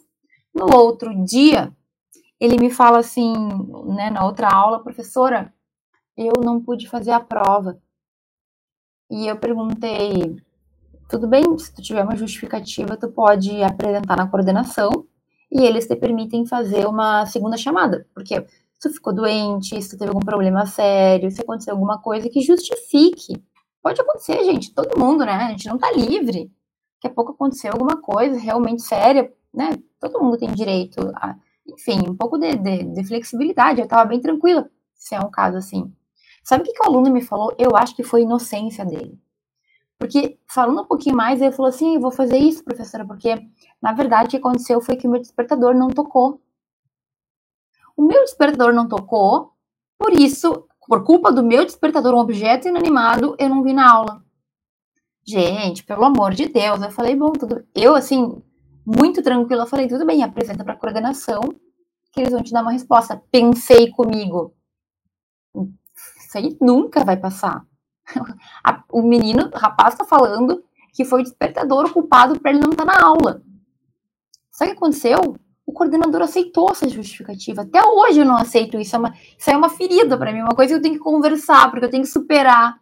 No 0.54 0.74
outro 0.76 1.12
dia, 1.24 1.72
ele 2.38 2.58
me 2.58 2.70
fala 2.70 2.98
assim, 2.98 3.32
né, 3.94 4.10
na 4.10 4.24
outra 4.24 4.48
aula, 4.48 4.82
professora, 4.82 5.52
eu 6.16 6.32
não 6.44 6.62
pude 6.62 6.88
fazer 6.88 7.12
a 7.12 7.20
prova. 7.20 7.80
E 9.10 9.26
eu 9.26 9.38
perguntei, 9.38 10.36
tudo 11.08 11.28
bem, 11.28 11.44
se 11.58 11.72
tu 11.74 11.82
tiver 11.82 12.02
uma 12.02 12.16
justificativa, 12.16 12.96
tu 12.96 13.08
pode 13.08 13.62
apresentar 13.62 14.16
na 14.16 14.28
coordenação 14.28 14.90
e 15.50 15.62
eles 15.64 15.86
te 15.86 15.94
permitem 15.94 16.46
fazer 16.46 16.86
uma 16.86 17.24
segunda 17.26 17.56
chamada. 17.56 18.06
Porque 18.12 18.44
se 18.78 18.88
tu 18.88 18.94
ficou 18.94 19.14
doente, 19.14 19.80
se 19.80 19.90
tu 19.90 19.98
teve 19.98 20.10
algum 20.10 20.20
problema 20.20 20.66
sério, 20.66 21.30
se 21.30 21.40
aconteceu 21.40 21.74
alguma 21.74 22.00
coisa 22.00 22.28
que 22.28 22.40
justifique. 22.40 23.40
Pode 23.82 24.00
acontecer, 24.00 24.44
gente, 24.44 24.74
todo 24.74 24.98
mundo, 24.98 25.24
né? 25.24 25.32
A 25.32 25.50
gente 25.50 25.68
não 25.68 25.78
tá 25.78 25.92
livre. 25.92 26.50
Daqui 26.96 27.06
a 27.06 27.10
pouco 27.10 27.32
aconteceu 27.32 27.72
alguma 27.72 28.00
coisa 28.00 28.38
realmente 28.38 28.82
séria, 28.82 29.32
né? 29.54 29.78
Todo 30.00 30.20
mundo 30.20 30.38
tem 30.38 30.52
direito 30.52 31.00
a, 31.14 31.36
enfim, 31.66 32.00
um 32.08 32.16
pouco 32.16 32.36
de, 32.36 32.56
de, 32.56 32.82
de 32.84 33.04
flexibilidade. 33.04 33.80
Eu 33.80 33.86
tava 33.86 34.04
bem 34.06 34.20
tranquila, 34.20 34.68
se 34.94 35.14
é 35.14 35.20
um 35.20 35.30
caso 35.30 35.56
assim. 35.56 35.92
Sabe 36.42 36.62
o 36.62 36.66
que, 36.66 36.72
que 36.72 36.82
o 36.82 36.86
aluno 36.86 37.12
me 37.12 37.22
falou? 37.22 37.54
Eu 37.58 37.76
acho 37.76 37.94
que 37.94 38.02
foi 38.02 38.22
inocência 38.22 38.84
dele. 38.84 39.18
Porque, 39.98 40.38
falando 40.46 40.82
um 40.82 40.86
pouquinho 40.86 41.16
mais, 41.16 41.40
ele 41.40 41.52
falou 41.52 41.68
assim: 41.68 41.98
vou 41.98 42.10
fazer 42.10 42.38
isso, 42.38 42.64
professora, 42.64 43.04
porque 43.04 43.34
na 43.80 43.92
verdade 43.92 44.28
o 44.28 44.30
que 44.30 44.36
aconteceu 44.36 44.80
foi 44.80 44.96
que 44.96 45.06
o 45.06 45.10
meu 45.10 45.20
despertador 45.20 45.74
não 45.74 45.88
tocou. 45.88 46.40
O 47.96 48.02
meu 48.02 48.22
despertador 48.24 48.74
não 48.74 48.86
tocou, 48.86 49.52
por 49.98 50.12
isso, 50.12 50.68
por 50.86 51.02
culpa 51.02 51.32
do 51.32 51.42
meu 51.42 51.64
despertador, 51.64 52.14
um 52.14 52.18
objeto 52.18 52.68
inanimado, 52.68 53.34
eu 53.38 53.48
não 53.48 53.62
vi 53.62 53.72
na 53.72 53.90
aula. 53.90 54.22
Gente, 55.26 55.82
pelo 55.82 56.04
amor 56.04 56.34
de 56.34 56.46
Deus, 56.46 56.80
eu 56.82 56.90
falei, 56.90 57.16
bom, 57.16 57.32
tudo. 57.32 57.66
Eu, 57.74 57.94
assim, 57.94 58.40
muito 58.84 59.22
tranquila, 59.22 59.66
falei, 59.66 59.88
tudo 59.88 60.04
bem, 60.04 60.22
apresenta 60.22 60.62
para 60.62 60.76
coordenação, 60.76 61.40
que 62.12 62.20
eles 62.20 62.32
vão 62.32 62.42
te 62.42 62.52
dar 62.52 62.62
uma 62.62 62.72
resposta. 62.72 63.22
Pensei 63.30 63.90
comigo. 63.90 64.54
Isso 66.18 66.36
aí 66.36 66.56
nunca 66.60 67.02
vai 67.02 67.16
passar 67.16 67.66
o 68.90 69.02
menino, 69.02 69.50
o 69.52 69.58
rapaz 69.58 69.94
está 69.94 70.04
falando 70.04 70.62
que 70.92 71.04
foi 71.04 71.20
o 71.20 71.24
despertador 71.24 71.86
o 71.86 71.92
culpado 71.92 72.40
para 72.40 72.50
ele 72.50 72.60
não 72.60 72.70
estar 72.70 72.86
tá 72.86 72.92
na 72.92 73.06
aula. 73.06 73.42
Sabe 74.50 74.70
o 74.70 74.74
que 74.74 74.78
aconteceu? 74.78 75.36
O 75.66 75.72
coordenador 75.72 76.22
aceitou 76.22 76.70
essa 76.70 76.88
justificativa. 76.88 77.62
Até 77.62 77.84
hoje 77.84 78.20
eu 78.20 78.24
não 78.24 78.36
aceito 78.36 78.78
isso. 78.78 78.96
É 78.96 78.98
uma, 78.98 79.14
isso 79.36 79.50
é 79.50 79.56
uma 79.56 79.68
ferida 79.68 80.16
para 80.16 80.32
mim, 80.32 80.40
uma 80.40 80.54
coisa 80.54 80.72
que 80.72 80.78
eu 80.78 80.82
tenho 80.82 80.94
que 80.94 81.00
conversar, 81.00 81.70
porque 81.70 81.84
eu 81.84 81.90
tenho 81.90 82.04
que 82.04 82.08
superar. 82.08 82.78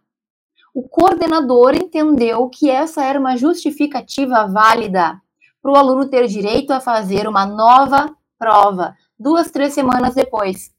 O 0.73 0.89
coordenador 0.89 1.75
entendeu 1.75 2.49
que 2.49 2.71
essa 2.71 3.03
era 3.05 3.19
uma 3.19 3.37
justificativa 3.37 4.47
válida 4.47 5.21
para 5.61 5.73
o 5.73 5.77
aluno 5.77 6.09
ter 6.09 6.27
direito 6.29 6.73
a 6.73 6.81
fazer 6.81 7.27
uma 7.27 7.47
nova 7.47 8.15
prova, 8.39 8.95
duas, 9.19 9.51
três 9.51 9.73
semanas 9.73 10.15
depois. 10.15 10.73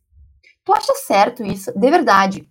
Tu 0.64 0.72
acha 0.72 0.94
certo 0.96 1.44
isso? 1.44 1.72
De 1.78 1.90
verdade. 1.90 2.48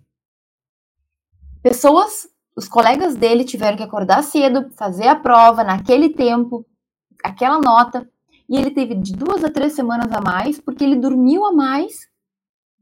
Pessoas, 1.65 2.29
os 2.55 2.67
colegas 2.67 3.15
dele 3.15 3.43
tiveram 3.43 3.75
que 3.75 3.81
acordar 3.81 4.21
cedo, 4.21 4.69
fazer 4.77 5.07
a 5.07 5.15
prova 5.15 5.63
naquele 5.63 6.09
tempo, 6.09 6.63
aquela 7.23 7.59
nota, 7.59 8.07
e 8.47 8.55
ele 8.55 8.69
teve 8.69 8.93
de 8.93 9.13
duas 9.13 9.43
a 9.43 9.49
três 9.49 9.73
semanas 9.73 10.11
a 10.11 10.21
mais, 10.21 10.59
porque 10.59 10.83
ele 10.83 10.95
dormiu 10.95 11.43
a 11.43 11.51
mais, 11.51 12.07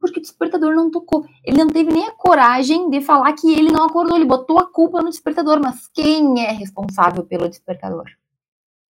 porque 0.02 0.20
o 0.20 0.22
despertador 0.22 0.76
não 0.76 0.92
tocou. 0.92 1.26
Ele 1.46 1.56
não 1.60 1.68
teve 1.68 1.94
nem 1.94 2.08
a 2.08 2.12
coragem 2.12 2.90
de 2.90 3.00
falar 3.00 3.32
que 3.32 3.54
ele 3.54 3.72
não 3.72 3.86
acordou, 3.86 4.18
ele 4.18 4.26
botou 4.26 4.60
a 4.60 4.70
culpa 4.70 5.02
no 5.02 5.10
despertador, 5.10 5.62
mas 5.62 5.88
quem 5.88 6.44
é 6.44 6.52
responsável 6.52 7.24
pelo 7.24 7.48
despertador? 7.48 8.10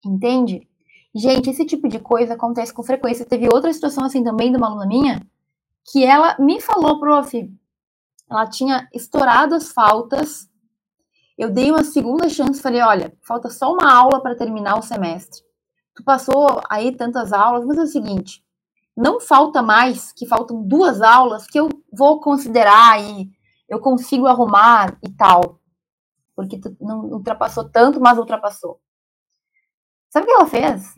Entende? 0.04 0.68
Gente, 1.14 1.48
esse 1.48 1.64
tipo 1.64 1.88
de 1.88 1.98
coisa 1.98 2.34
acontece 2.34 2.74
com 2.74 2.82
frequência. 2.82 3.24
Teve 3.24 3.48
outra 3.50 3.72
situação 3.72 4.04
assim 4.04 4.22
também 4.22 4.50
de 4.50 4.58
uma 4.58 4.66
aluna 4.66 4.86
minha, 4.86 5.26
que 5.90 6.04
ela 6.04 6.36
me 6.38 6.60
falou, 6.60 7.00
prof, 7.00 7.50
ela 8.30 8.46
tinha 8.46 8.88
estourado 8.92 9.54
as 9.54 9.72
faltas. 9.72 10.48
Eu 11.36 11.50
dei 11.50 11.70
uma 11.70 11.84
segunda 11.84 12.28
chance, 12.28 12.60
falei, 12.60 12.80
olha, 12.82 13.16
falta 13.22 13.48
só 13.48 13.72
uma 13.72 13.92
aula 13.92 14.20
para 14.20 14.36
terminar 14.36 14.78
o 14.78 14.82
semestre 14.82 15.48
tu 15.98 16.04
passou 16.04 16.60
aí 16.70 16.96
tantas 16.96 17.32
aulas, 17.32 17.64
mas 17.64 17.76
é 17.76 17.82
o 17.82 17.86
seguinte, 17.86 18.40
não 18.96 19.18
falta 19.18 19.60
mais, 19.60 20.12
que 20.12 20.26
faltam 20.26 20.62
duas 20.62 21.02
aulas 21.02 21.44
que 21.44 21.58
eu 21.58 21.68
vou 21.92 22.20
considerar 22.20 23.02
e 23.02 23.28
eu 23.68 23.80
consigo 23.80 24.28
arrumar 24.28 24.96
e 25.02 25.10
tal. 25.10 25.60
Porque 26.36 26.60
tu 26.60 26.76
não 26.80 27.00
ultrapassou 27.06 27.68
tanto, 27.68 28.00
mas 28.00 28.16
ultrapassou. 28.16 28.80
Sabe 30.08 30.24
o 30.24 30.26
que 30.28 30.34
ela 30.34 30.46
fez? 30.46 30.94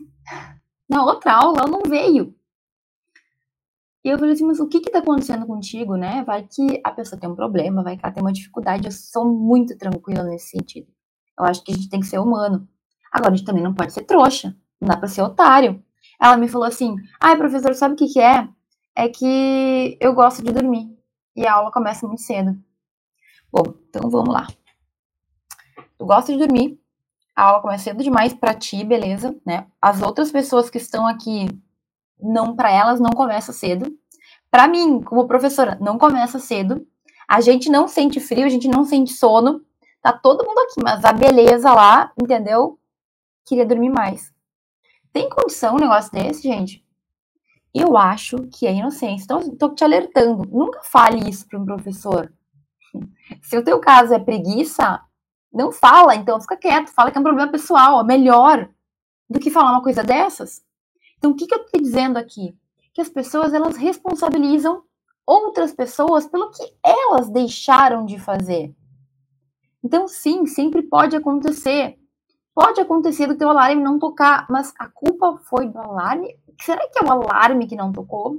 Na 0.87 1.03
outra 1.03 1.33
aula, 1.33 1.61
ela 1.61 1.67
não 1.67 1.81
veio. 1.81 2.35
E 4.03 4.09
eu 4.09 4.17
falei 4.17 4.33
assim, 4.33 4.45
mas 4.45 4.59
o 4.59 4.67
que 4.67 4.79
que 4.79 4.89
tá 4.89 4.99
acontecendo 4.99 5.45
contigo, 5.45 5.95
né? 5.95 6.23
Vai 6.23 6.43
que 6.43 6.81
a 6.83 6.91
pessoa 6.91 7.19
tem 7.19 7.29
um 7.29 7.35
problema, 7.35 7.83
vai 7.83 7.95
que 7.95 8.03
ela 8.03 8.13
tem 8.13 8.23
uma 8.23 8.33
dificuldade. 8.33 8.85
Eu 8.85 8.91
sou 8.91 9.25
muito 9.25 9.77
tranquila 9.77 10.23
nesse 10.23 10.49
sentido. 10.49 10.87
Eu 11.37 11.45
acho 11.45 11.63
que 11.63 11.71
a 11.71 11.75
gente 11.75 11.89
tem 11.89 11.99
que 11.99 12.07
ser 12.07 12.19
humano. 12.19 12.67
Agora, 13.11 13.33
a 13.33 13.35
gente 13.35 13.45
também 13.45 13.63
não 13.63 13.73
pode 13.73 13.93
ser 13.93 14.03
trouxa. 14.03 14.55
Não 14.79 14.87
dá 14.87 14.97
pra 14.97 15.07
ser 15.07 15.21
otário. 15.21 15.83
Ela 16.19 16.37
me 16.37 16.47
falou 16.47 16.67
assim: 16.67 16.95
ai, 17.19 17.37
professor, 17.37 17.73
sabe 17.75 17.93
o 17.93 17.97
que, 17.97 18.07
que 18.07 18.19
é? 18.19 18.47
É 18.95 19.07
que 19.07 19.97
eu 19.99 20.13
gosto 20.13 20.43
de 20.43 20.51
dormir. 20.51 20.89
E 21.35 21.45
a 21.45 21.53
aula 21.53 21.71
começa 21.71 22.07
muito 22.07 22.21
cedo. 22.21 22.57
Bom, 23.51 23.63
então 23.89 24.09
vamos 24.09 24.33
lá. 24.33 24.47
Tu 25.97 26.05
gosta 26.05 26.31
de 26.31 26.39
dormir, 26.39 26.79
a 27.35 27.43
aula 27.43 27.61
começa 27.61 27.85
cedo 27.85 28.03
demais 28.03 28.33
para 28.33 28.53
ti, 28.53 28.83
beleza, 28.83 29.35
né? 29.45 29.67
As 29.81 30.01
outras 30.01 30.31
pessoas 30.31 30.69
que 30.69 30.77
estão 30.77 31.05
aqui, 31.05 31.47
não 32.21 32.55
para 32.55 32.71
elas 32.71 32.99
não 32.99 33.11
começa 33.11 33.51
cedo. 33.51 33.91
Para 34.49 34.67
mim, 34.67 35.01
como 35.01 35.27
professora, 35.27 35.77
não 35.81 35.97
começa 35.97 36.39
cedo. 36.39 36.85
A 37.27 37.39
gente 37.39 37.69
não 37.69 37.87
sente 37.87 38.19
frio, 38.19 38.45
a 38.45 38.49
gente 38.49 38.67
não 38.67 38.83
sente 38.83 39.13
sono. 39.13 39.61
Tá 40.01 40.11
todo 40.11 40.45
mundo 40.45 40.59
aqui, 40.59 40.81
mas 40.83 41.05
a 41.05 41.13
beleza 41.13 41.71
lá, 41.73 42.11
entendeu? 42.21 42.77
Queria 43.45 43.65
dormir 43.65 43.89
mais. 43.89 44.33
Tem 45.13 45.29
condição 45.29 45.75
um 45.75 45.79
negócio 45.79 46.11
desse, 46.11 46.43
gente? 46.43 46.85
Eu 47.73 47.95
acho 47.95 48.37
que 48.47 48.67
é 48.67 48.73
inocência. 48.73 49.23
Então, 49.23 49.39
estou 49.39 49.73
te 49.73 49.83
alertando. 49.83 50.45
Nunca 50.51 50.81
fale 50.83 51.29
isso 51.29 51.47
para 51.47 51.59
um 51.59 51.65
professor. 51.65 52.33
Se 53.41 53.57
o 53.57 53.63
teu 53.63 53.79
caso 53.79 54.13
é 54.13 54.19
preguiça, 54.19 55.01
não 55.53 55.71
fala, 55.71 56.15
então 56.15 56.41
fica 56.41 56.57
quieto. 56.57 56.89
Fala 56.89 57.11
que 57.11 57.17
é 57.17 57.21
um 57.21 57.23
problema 57.23 57.51
pessoal. 57.51 58.01
É 58.01 58.03
melhor 58.03 58.69
do 59.29 59.39
que 59.39 59.49
falar 59.49 59.71
uma 59.71 59.83
coisa 59.83 60.03
dessas. 60.03 60.61
Então, 61.21 61.33
o 61.33 61.35
que, 61.35 61.45
que 61.45 61.53
eu 61.53 61.61
estou 61.61 61.79
dizendo 61.79 62.17
aqui? 62.17 62.57
Que 62.95 62.99
as 62.99 63.07
pessoas, 63.07 63.53
elas 63.53 63.77
responsabilizam 63.77 64.81
outras 65.23 65.71
pessoas 65.71 66.25
pelo 66.25 66.49
que 66.49 66.63
elas 66.83 67.29
deixaram 67.29 68.07
de 68.07 68.17
fazer. 68.17 68.75
Então, 69.83 70.07
sim, 70.07 70.47
sempre 70.47 70.81
pode 70.81 71.15
acontecer. 71.15 71.99
Pode 72.55 72.81
acontecer 72.81 73.27
do 73.27 73.37
teu 73.37 73.51
alarme 73.51 73.83
não 73.83 73.99
tocar, 73.99 74.47
mas 74.49 74.73
a 74.79 74.89
culpa 74.89 75.37
foi 75.43 75.67
do 75.67 75.77
alarme? 75.77 76.35
Será 76.59 76.89
que 76.89 76.97
é 76.97 77.03
o 77.03 77.11
alarme 77.11 77.67
que 77.67 77.75
não 77.75 77.91
tocou? 77.91 78.37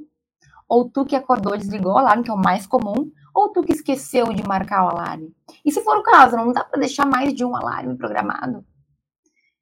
Ou 0.68 0.90
tu 0.90 1.04
que 1.04 1.14
acordou 1.14 1.56
desligou 1.56 1.92
o 1.92 1.98
alarme, 1.98 2.24
que 2.24 2.30
é 2.30 2.34
o 2.34 2.36
mais 2.36 2.66
comum? 2.66 3.12
Ou 3.32 3.50
tu 3.50 3.62
que 3.62 3.74
esqueceu 3.74 4.26
de 4.34 4.42
marcar 4.42 4.84
o 4.86 4.88
alarme? 4.88 5.32
E 5.64 5.70
se 5.70 5.80
for 5.84 5.96
o 5.98 6.02
caso, 6.02 6.36
não 6.36 6.52
dá 6.52 6.64
para 6.64 6.80
deixar 6.80 7.06
mais 7.06 7.32
de 7.32 7.44
um 7.44 7.54
alarme 7.54 7.96
programado? 7.96 8.66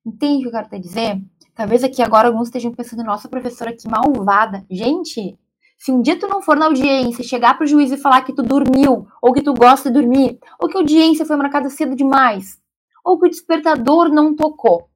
Entende 0.07 0.39
o 0.39 0.41
que 0.41 0.47
eu 0.49 0.53
quero 0.53 0.71
te 0.71 0.79
dizer? 0.79 1.23
Talvez 1.61 1.85
aqui 1.85 2.01
agora 2.01 2.27
alguns 2.27 2.49
estejam 2.49 2.73
pensando, 2.73 3.05
nossa, 3.05 3.29
professora, 3.29 3.77
que 3.77 3.87
malvada. 3.87 4.65
Gente, 4.71 5.39
se 5.77 5.93
um 5.93 6.01
dia 6.01 6.19
tu 6.19 6.27
não 6.27 6.41
for 6.41 6.57
na 6.57 6.65
audiência, 6.65 7.23
chegar 7.23 7.59
pro 7.59 7.67
juiz 7.67 7.93
e 7.93 7.99
falar 7.99 8.23
que 8.23 8.33
tu 8.33 8.43
dormiu, 8.43 9.07
ou 9.21 9.31
que 9.31 9.43
tu 9.43 9.53
gosta 9.53 9.91
de 9.91 10.01
dormir, 10.01 10.39
ou 10.59 10.71
que 10.71 10.79
a 10.79 10.81
audiência 10.81 11.27
foi 11.27 11.37
marcada 11.37 11.69
cedo 11.69 11.95
demais, 11.95 12.59
ou 13.05 13.21
que 13.21 13.27
o 13.27 13.29
despertador 13.29 14.09
não 14.09 14.35
tocou. 14.35 14.89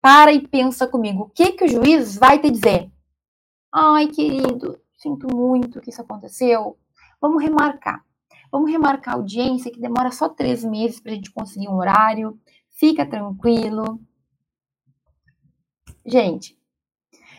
Para 0.00 0.32
e 0.32 0.40
pensa 0.40 0.86
comigo, 0.86 1.24
o 1.24 1.28
que, 1.28 1.52
que 1.52 1.66
o 1.66 1.68
juiz 1.68 2.16
vai 2.16 2.38
te 2.38 2.50
dizer? 2.50 2.90
Ai, 3.70 4.06
querido, 4.06 4.80
sinto 4.96 5.26
muito 5.30 5.82
que 5.82 5.90
isso 5.90 6.00
aconteceu. 6.00 6.78
Vamos 7.20 7.42
remarcar. 7.42 8.02
Vamos 8.50 8.70
remarcar 8.70 9.12
a 9.12 9.16
audiência, 9.18 9.70
que 9.70 9.78
demora 9.78 10.10
só 10.10 10.30
três 10.30 10.64
meses 10.64 10.98
para 10.98 11.12
a 11.12 11.14
gente 11.14 11.30
conseguir 11.30 11.68
um 11.68 11.76
horário. 11.76 12.40
Fica 12.70 13.04
tranquilo. 13.04 14.00
Gente, 16.04 16.58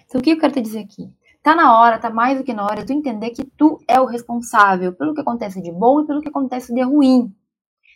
então 0.05 0.21
o 0.21 0.23
que 0.23 0.31
eu 0.31 0.39
quero 0.39 0.53
te 0.53 0.61
dizer 0.61 0.79
aqui? 0.79 1.11
Tá 1.41 1.55
na 1.55 1.79
hora, 1.79 1.97
tá 1.97 2.09
mais 2.09 2.37
do 2.37 2.43
que 2.43 2.53
na 2.53 2.63
hora, 2.63 2.85
tu 2.85 2.93
entender 2.93 3.31
que 3.31 3.43
tu 3.43 3.79
é 3.87 3.99
o 3.99 4.05
responsável 4.05 4.93
pelo 4.93 5.13
que 5.13 5.21
acontece 5.21 5.61
de 5.61 5.71
bom 5.71 6.01
e 6.01 6.05
pelo 6.05 6.21
que 6.21 6.29
acontece 6.29 6.73
de 6.73 6.81
ruim. 6.81 7.33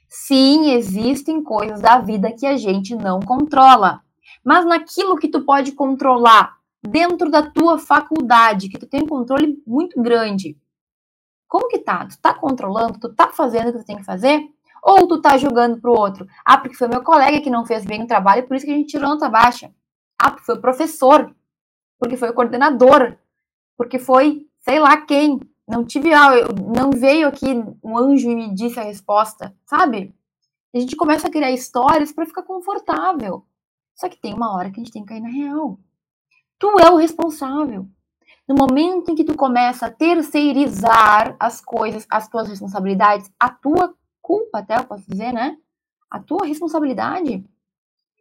Sim, 0.10 0.72
existem 0.72 1.44
coisas 1.44 1.82
da 1.82 2.00
vida 2.00 2.32
que 2.32 2.46
a 2.46 2.58
gente 2.58 2.96
não 2.96 3.20
controla. 3.20 4.02
Mas 4.44 4.66
naquilo 4.66 5.18
que 5.18 5.28
tu 5.28 5.44
pode 5.44 5.74
controlar, 5.74 6.58
dentro 6.82 7.30
da 7.30 7.44
tua 7.44 7.78
faculdade, 7.78 8.70
que 8.70 8.80
tu 8.80 8.88
tem 8.88 9.04
um 9.04 9.08
controle 9.08 9.62
muito 9.66 10.02
grande, 10.02 10.58
como 11.48 11.68
que 11.68 11.80
tá? 11.80 12.06
Tu 12.06 12.20
tá 12.20 12.34
controlando? 12.34 13.00
Tu 13.00 13.14
tá 13.14 13.30
fazendo 13.30 13.70
o 13.70 13.74
que 13.74 13.80
tu 13.80 13.86
tem 13.86 13.98
que 13.98 14.04
fazer? 14.04 14.42
Ou 14.84 15.08
tu 15.08 15.22
tá 15.22 15.38
jogando 15.38 15.80
pro 15.80 15.94
outro? 15.94 16.28
Ah, 16.44 16.58
porque 16.58 16.76
foi 16.76 16.88
meu 16.88 17.04
colega 17.04 17.42
que 17.42 17.50
não 17.50 17.66
fez 17.66 17.86
bem 17.86 18.04
o 18.04 18.08
trabalho 18.08 18.48
por 18.48 18.56
isso 18.56 18.66
que 18.66 18.72
a 18.72 18.76
gente 18.76 18.90
tirou 18.90 19.10
nota 19.10 19.30
baixa. 19.30 19.72
Ah, 20.26 20.38
foi 20.40 20.56
o 20.56 20.62
professor. 20.62 21.36
Porque 22.00 22.18
foi 22.18 22.30
o 22.30 22.34
coordenador. 22.34 23.18
Porque 23.78 24.00
foi 24.00 24.46
sei 24.66 24.80
lá 24.80 24.98
quem 24.98 25.40
não 25.68 25.86
tive, 25.86 26.10
não 26.74 26.90
veio 26.90 27.28
aqui 27.28 27.46
um 27.84 27.98
anjo 27.98 28.30
e 28.30 28.36
me 28.36 28.54
disse 28.54 28.80
a 28.80 28.84
resposta, 28.84 29.56
sabe? 29.66 30.14
A 30.74 30.80
gente 30.80 30.96
começa 30.96 31.28
a 31.28 31.32
criar 31.32 31.52
histórias 31.52 32.12
para 32.12 32.26
ficar 32.26 32.44
confortável. 32.44 33.46
Só 33.96 34.10
que 34.10 34.20
tem 34.20 34.34
uma 34.34 34.54
hora 34.54 34.72
que 34.72 34.80
a 34.80 34.84
gente 34.84 34.92
tem 34.92 35.04
que 35.04 35.10
cair 35.10 35.22
na 35.22 35.30
real. 35.30 35.80
Tu 36.60 36.68
é 36.80 36.90
o 36.90 36.98
responsável. 36.98 37.88
No 38.48 38.56
momento 38.56 39.10
em 39.10 39.16
que 39.16 39.24
tu 39.24 39.36
começa 39.36 39.86
a 39.86 39.92
terceirizar 39.92 41.36
as 41.40 41.62
coisas, 41.62 42.06
as 42.10 42.28
tuas 42.28 42.50
responsabilidades, 42.50 43.32
a 43.40 43.50
tua 43.50 43.96
culpa, 44.22 44.60
até 44.60 44.78
eu 44.78 44.84
posso 44.84 45.10
dizer, 45.10 45.32
né? 45.32 45.58
A 46.10 46.20
tua 46.20 46.46
responsabilidade. 46.46 47.44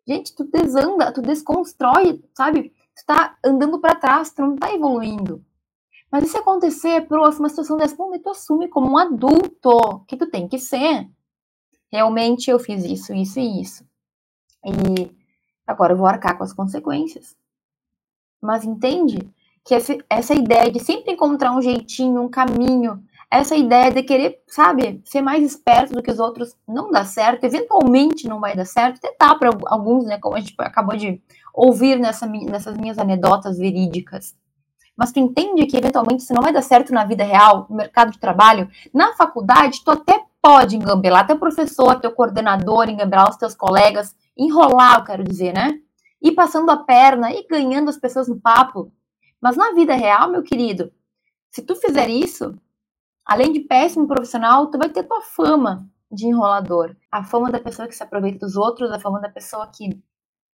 Gente, 0.06 0.34
tu 0.34 0.44
desanda, 0.44 1.12
tu 1.12 1.22
desconstrói, 1.22 2.22
sabe? 2.34 2.70
Tu 2.96 3.04
tá 3.06 3.36
andando 3.44 3.80
para 3.80 3.94
trás, 3.94 4.30
tu 4.30 4.42
não 4.42 4.56
tá 4.56 4.72
evoluindo. 4.72 5.44
Mas 6.10 6.26
e 6.26 6.28
se 6.28 6.36
acontecer, 6.36 7.08
próxima 7.08 7.48
situação 7.48 7.76
dessa, 7.76 7.96
bom, 7.96 8.16
tu 8.18 8.30
assume 8.30 8.68
como 8.68 8.92
um 8.92 8.98
adulto 8.98 10.04
que 10.06 10.16
tu 10.16 10.30
tem 10.30 10.46
que 10.46 10.58
ser. 10.58 11.08
Realmente 11.90 12.50
eu 12.50 12.58
fiz 12.58 12.84
isso, 12.84 13.12
isso 13.12 13.40
e 13.40 13.60
isso. 13.60 13.84
E 14.64 15.10
agora 15.66 15.92
eu 15.92 15.96
vou 15.96 16.06
arcar 16.06 16.36
com 16.36 16.44
as 16.44 16.52
consequências. 16.52 17.36
Mas 18.40 18.64
entende 18.64 19.18
que 19.64 19.74
essa 20.08 20.34
ideia 20.34 20.70
de 20.70 20.78
sempre 20.78 21.12
encontrar 21.14 21.56
um 21.56 21.62
jeitinho, 21.62 22.22
um 22.22 22.28
caminho, 22.28 23.02
essa 23.38 23.56
ideia 23.56 23.90
de 23.90 24.02
querer, 24.02 24.42
sabe, 24.46 25.00
ser 25.04 25.20
mais 25.20 25.42
esperto 25.42 25.94
do 25.94 26.02
que 26.02 26.10
os 26.10 26.18
outros 26.18 26.56
não 26.66 26.90
dá 26.90 27.04
certo, 27.04 27.44
eventualmente 27.44 28.28
não 28.28 28.40
vai 28.40 28.56
dar 28.56 28.64
certo, 28.64 29.00
tá 29.18 29.34
para 29.34 29.50
alguns, 29.66 30.04
né, 30.04 30.18
como 30.18 30.36
a 30.36 30.40
gente 30.40 30.54
acabou 30.58 30.96
de 30.96 31.20
ouvir 31.52 31.98
nessa, 31.98 32.26
nessas 32.26 32.76
minhas 32.76 32.98
anedotas 32.98 33.58
verídicas 33.58 34.34
mas 34.96 35.10
tu 35.10 35.18
entende 35.18 35.66
que 35.66 35.76
eventualmente 35.76 36.22
isso 36.22 36.32
não 36.32 36.40
vai 36.40 36.52
dar 36.52 36.62
certo 36.62 36.94
na 36.94 37.04
vida 37.04 37.24
real, 37.24 37.66
no 37.68 37.74
mercado 37.74 38.12
de 38.12 38.18
trabalho, 38.20 38.70
na 38.92 39.12
faculdade, 39.14 39.82
tu 39.84 39.90
até 39.90 40.22
pode 40.40 40.76
engambelar 40.76 41.26
teu 41.26 41.36
professor, 41.36 41.98
teu 41.98 42.12
coordenador, 42.12 42.88
engambelar 42.88 43.28
os 43.28 43.36
teus 43.36 43.56
colegas, 43.56 44.14
enrolar, 44.36 45.00
eu 45.00 45.04
quero 45.04 45.24
dizer, 45.24 45.52
né? 45.52 45.80
ir 46.24 46.32
passando 46.32 46.70
a 46.70 46.78
perna 46.78 47.30
e 47.32 47.46
ganhando 47.46 47.90
as 47.90 47.98
pessoas 47.98 48.26
no 48.26 48.40
papo. 48.40 48.90
Mas 49.38 49.58
na 49.58 49.72
vida 49.72 49.94
real, 49.94 50.30
meu 50.30 50.42
querido, 50.42 50.90
se 51.50 51.60
tu 51.60 51.76
fizer 51.76 52.08
isso, 52.08 52.54
além 53.24 53.52
de 53.52 53.60
péssimo 53.60 54.06
profissional, 54.06 54.70
tu 54.70 54.78
vai 54.78 54.88
ter 54.88 55.04
tua 55.04 55.20
fama 55.22 55.88
de 56.10 56.26
enrolador, 56.26 56.96
a 57.10 57.24
fama 57.24 57.50
da 57.50 57.58
pessoa 57.58 57.88
que 57.88 57.94
se 57.94 58.02
aproveita 58.02 58.38
dos 58.38 58.56
outros, 58.56 58.90
a 58.90 59.00
fama 59.00 59.20
da 59.20 59.28
pessoa 59.28 59.66
que 59.68 60.02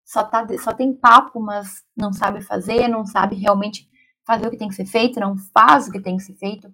só, 0.04 0.24
tá, 0.24 0.46
só 0.58 0.72
tem 0.72 0.94
papo, 0.94 1.40
mas 1.40 1.84
não 1.96 2.12
sabe 2.12 2.40
fazer, 2.40 2.88
não 2.88 3.04
sabe 3.04 3.36
realmente 3.36 3.88
fazer 4.26 4.46
o 4.46 4.50
que 4.50 4.56
tem 4.56 4.68
que 4.68 4.74
ser 4.74 4.86
feito, 4.86 5.20
não 5.20 5.36
faz 5.36 5.88
o 5.88 5.92
que 5.92 6.00
tem 6.00 6.16
que 6.16 6.22
ser 6.22 6.34
feito. 6.34 6.72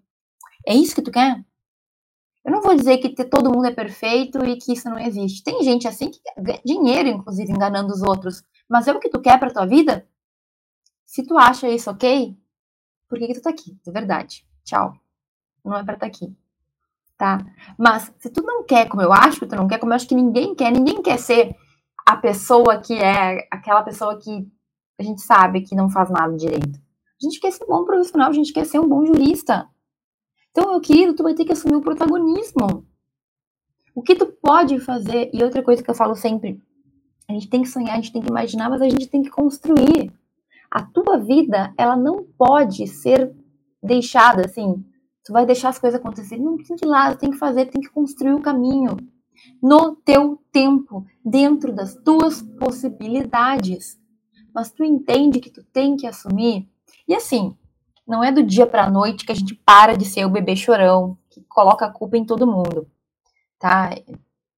É 0.66 0.74
isso 0.74 0.94
que 0.94 1.02
tu 1.02 1.10
quer? 1.10 1.44
Eu 2.44 2.52
não 2.52 2.60
vou 2.60 2.74
dizer 2.74 2.98
que 2.98 3.24
todo 3.24 3.50
mundo 3.50 3.66
é 3.66 3.72
perfeito 3.72 4.44
e 4.44 4.56
que 4.56 4.72
isso 4.74 4.88
não 4.90 4.98
existe. 4.98 5.42
Tem 5.42 5.62
gente 5.62 5.88
assim 5.88 6.10
que 6.10 6.20
ganha 6.36 6.60
dinheiro, 6.64 7.08
inclusive, 7.08 7.50
enganando 7.50 7.92
os 7.92 8.02
outros. 8.02 8.42
Mas 8.68 8.86
é 8.86 8.92
o 8.92 9.00
que 9.00 9.08
tu 9.08 9.20
quer 9.20 9.38
pra 9.38 9.50
tua 9.50 9.66
vida? 9.66 10.06
Se 11.06 11.24
tu 11.26 11.38
acha 11.38 11.68
isso 11.68 11.90
ok, 11.90 12.36
por 13.08 13.18
que, 13.18 13.28
que 13.28 13.34
tu 13.34 13.42
tá 13.42 13.50
aqui? 13.50 13.78
De 13.82 13.90
verdade. 13.90 14.46
Tchau. 14.64 15.03
Não 15.64 15.76
é 15.76 15.82
pra 15.82 15.94
estar 15.94 16.06
tá 16.06 16.06
aqui. 16.06 16.36
Tá? 17.16 17.38
Mas 17.78 18.12
se 18.18 18.28
tu 18.28 18.42
não 18.42 18.64
quer 18.64 18.88
como 18.88 19.02
eu 19.02 19.12
acho 19.12 19.40
que 19.40 19.46
tu 19.46 19.56
não 19.56 19.68
quer, 19.68 19.78
como 19.78 19.92
eu 19.92 19.96
acho 19.96 20.08
que 20.08 20.14
ninguém 20.14 20.54
quer, 20.54 20.70
ninguém 20.70 21.00
quer 21.00 21.18
ser 21.18 21.54
a 22.04 22.16
pessoa 22.16 22.78
que 22.80 22.94
é 22.94 23.46
aquela 23.50 23.82
pessoa 23.82 24.18
que 24.18 24.46
a 24.98 25.02
gente 25.02 25.22
sabe 25.22 25.62
que 25.62 25.74
não 25.74 25.88
faz 25.88 26.10
nada 26.10 26.36
direito. 26.36 26.78
A 27.20 27.24
gente 27.24 27.40
quer 27.40 27.52
ser 27.52 27.64
um 27.64 27.68
bom 27.68 27.84
profissional, 27.84 28.28
a 28.28 28.32
gente 28.32 28.52
quer 28.52 28.66
ser 28.66 28.78
um 28.78 28.88
bom 28.88 29.04
jurista. 29.06 29.68
Então, 30.50 30.70
meu 30.70 30.80
querido, 30.80 31.14
tu 31.14 31.22
vai 31.22 31.34
ter 31.34 31.44
que 31.44 31.52
assumir 31.52 31.76
o 31.76 31.80
protagonismo. 31.80 32.84
O 33.94 34.02
que 34.02 34.14
tu 34.14 34.26
pode 34.26 34.78
fazer, 34.80 35.30
e 35.32 35.42
outra 35.42 35.62
coisa 35.62 35.82
que 35.82 35.90
eu 35.90 35.94
falo 35.94 36.14
sempre, 36.14 36.60
a 37.28 37.32
gente 37.32 37.48
tem 37.48 37.62
que 37.62 37.68
sonhar, 37.68 37.92
a 37.92 37.96
gente 37.96 38.12
tem 38.12 38.22
que 38.22 38.28
imaginar, 38.28 38.68
mas 38.68 38.82
a 38.82 38.88
gente 38.88 39.06
tem 39.06 39.22
que 39.22 39.30
construir. 39.30 40.12
A 40.70 40.82
tua 40.82 41.18
vida, 41.18 41.72
ela 41.78 41.96
não 41.96 42.24
pode 42.36 42.86
ser 42.86 43.34
deixada 43.82 44.44
assim. 44.44 44.84
Tu 45.24 45.32
vai 45.32 45.46
deixar 45.46 45.70
as 45.70 45.78
coisas 45.78 45.98
acontecerem. 45.98 46.44
Não 46.44 46.56
tem 46.56 46.76
que 46.76 46.84
ir 46.84 46.88
lá, 46.88 47.14
tem 47.14 47.30
que 47.30 47.38
fazer, 47.38 47.66
tem 47.66 47.80
que 47.80 47.88
construir 47.88 48.34
o 48.34 48.42
caminho 48.42 48.96
no 49.62 49.96
teu 49.96 50.40
tempo, 50.52 51.04
dentro 51.24 51.72
das 51.72 51.94
tuas 51.94 52.42
possibilidades. 52.42 53.98
Mas 54.54 54.70
tu 54.70 54.84
entende 54.84 55.40
que 55.40 55.50
tu 55.50 55.64
tem 55.64 55.96
que 55.96 56.06
assumir. 56.06 56.68
E 57.08 57.14
assim, 57.14 57.56
não 58.06 58.22
é 58.22 58.30
do 58.30 58.42
dia 58.42 58.66
para 58.66 58.90
noite 58.90 59.24
que 59.24 59.32
a 59.32 59.34
gente 59.34 59.54
para 59.54 59.96
de 59.96 60.04
ser 60.04 60.24
o 60.24 60.30
bebê 60.30 60.54
chorão, 60.54 61.16
que 61.30 61.42
coloca 61.42 61.86
a 61.86 61.90
culpa 61.90 62.16
em 62.16 62.24
todo 62.24 62.46
mundo. 62.46 62.86
Tá? 63.58 63.94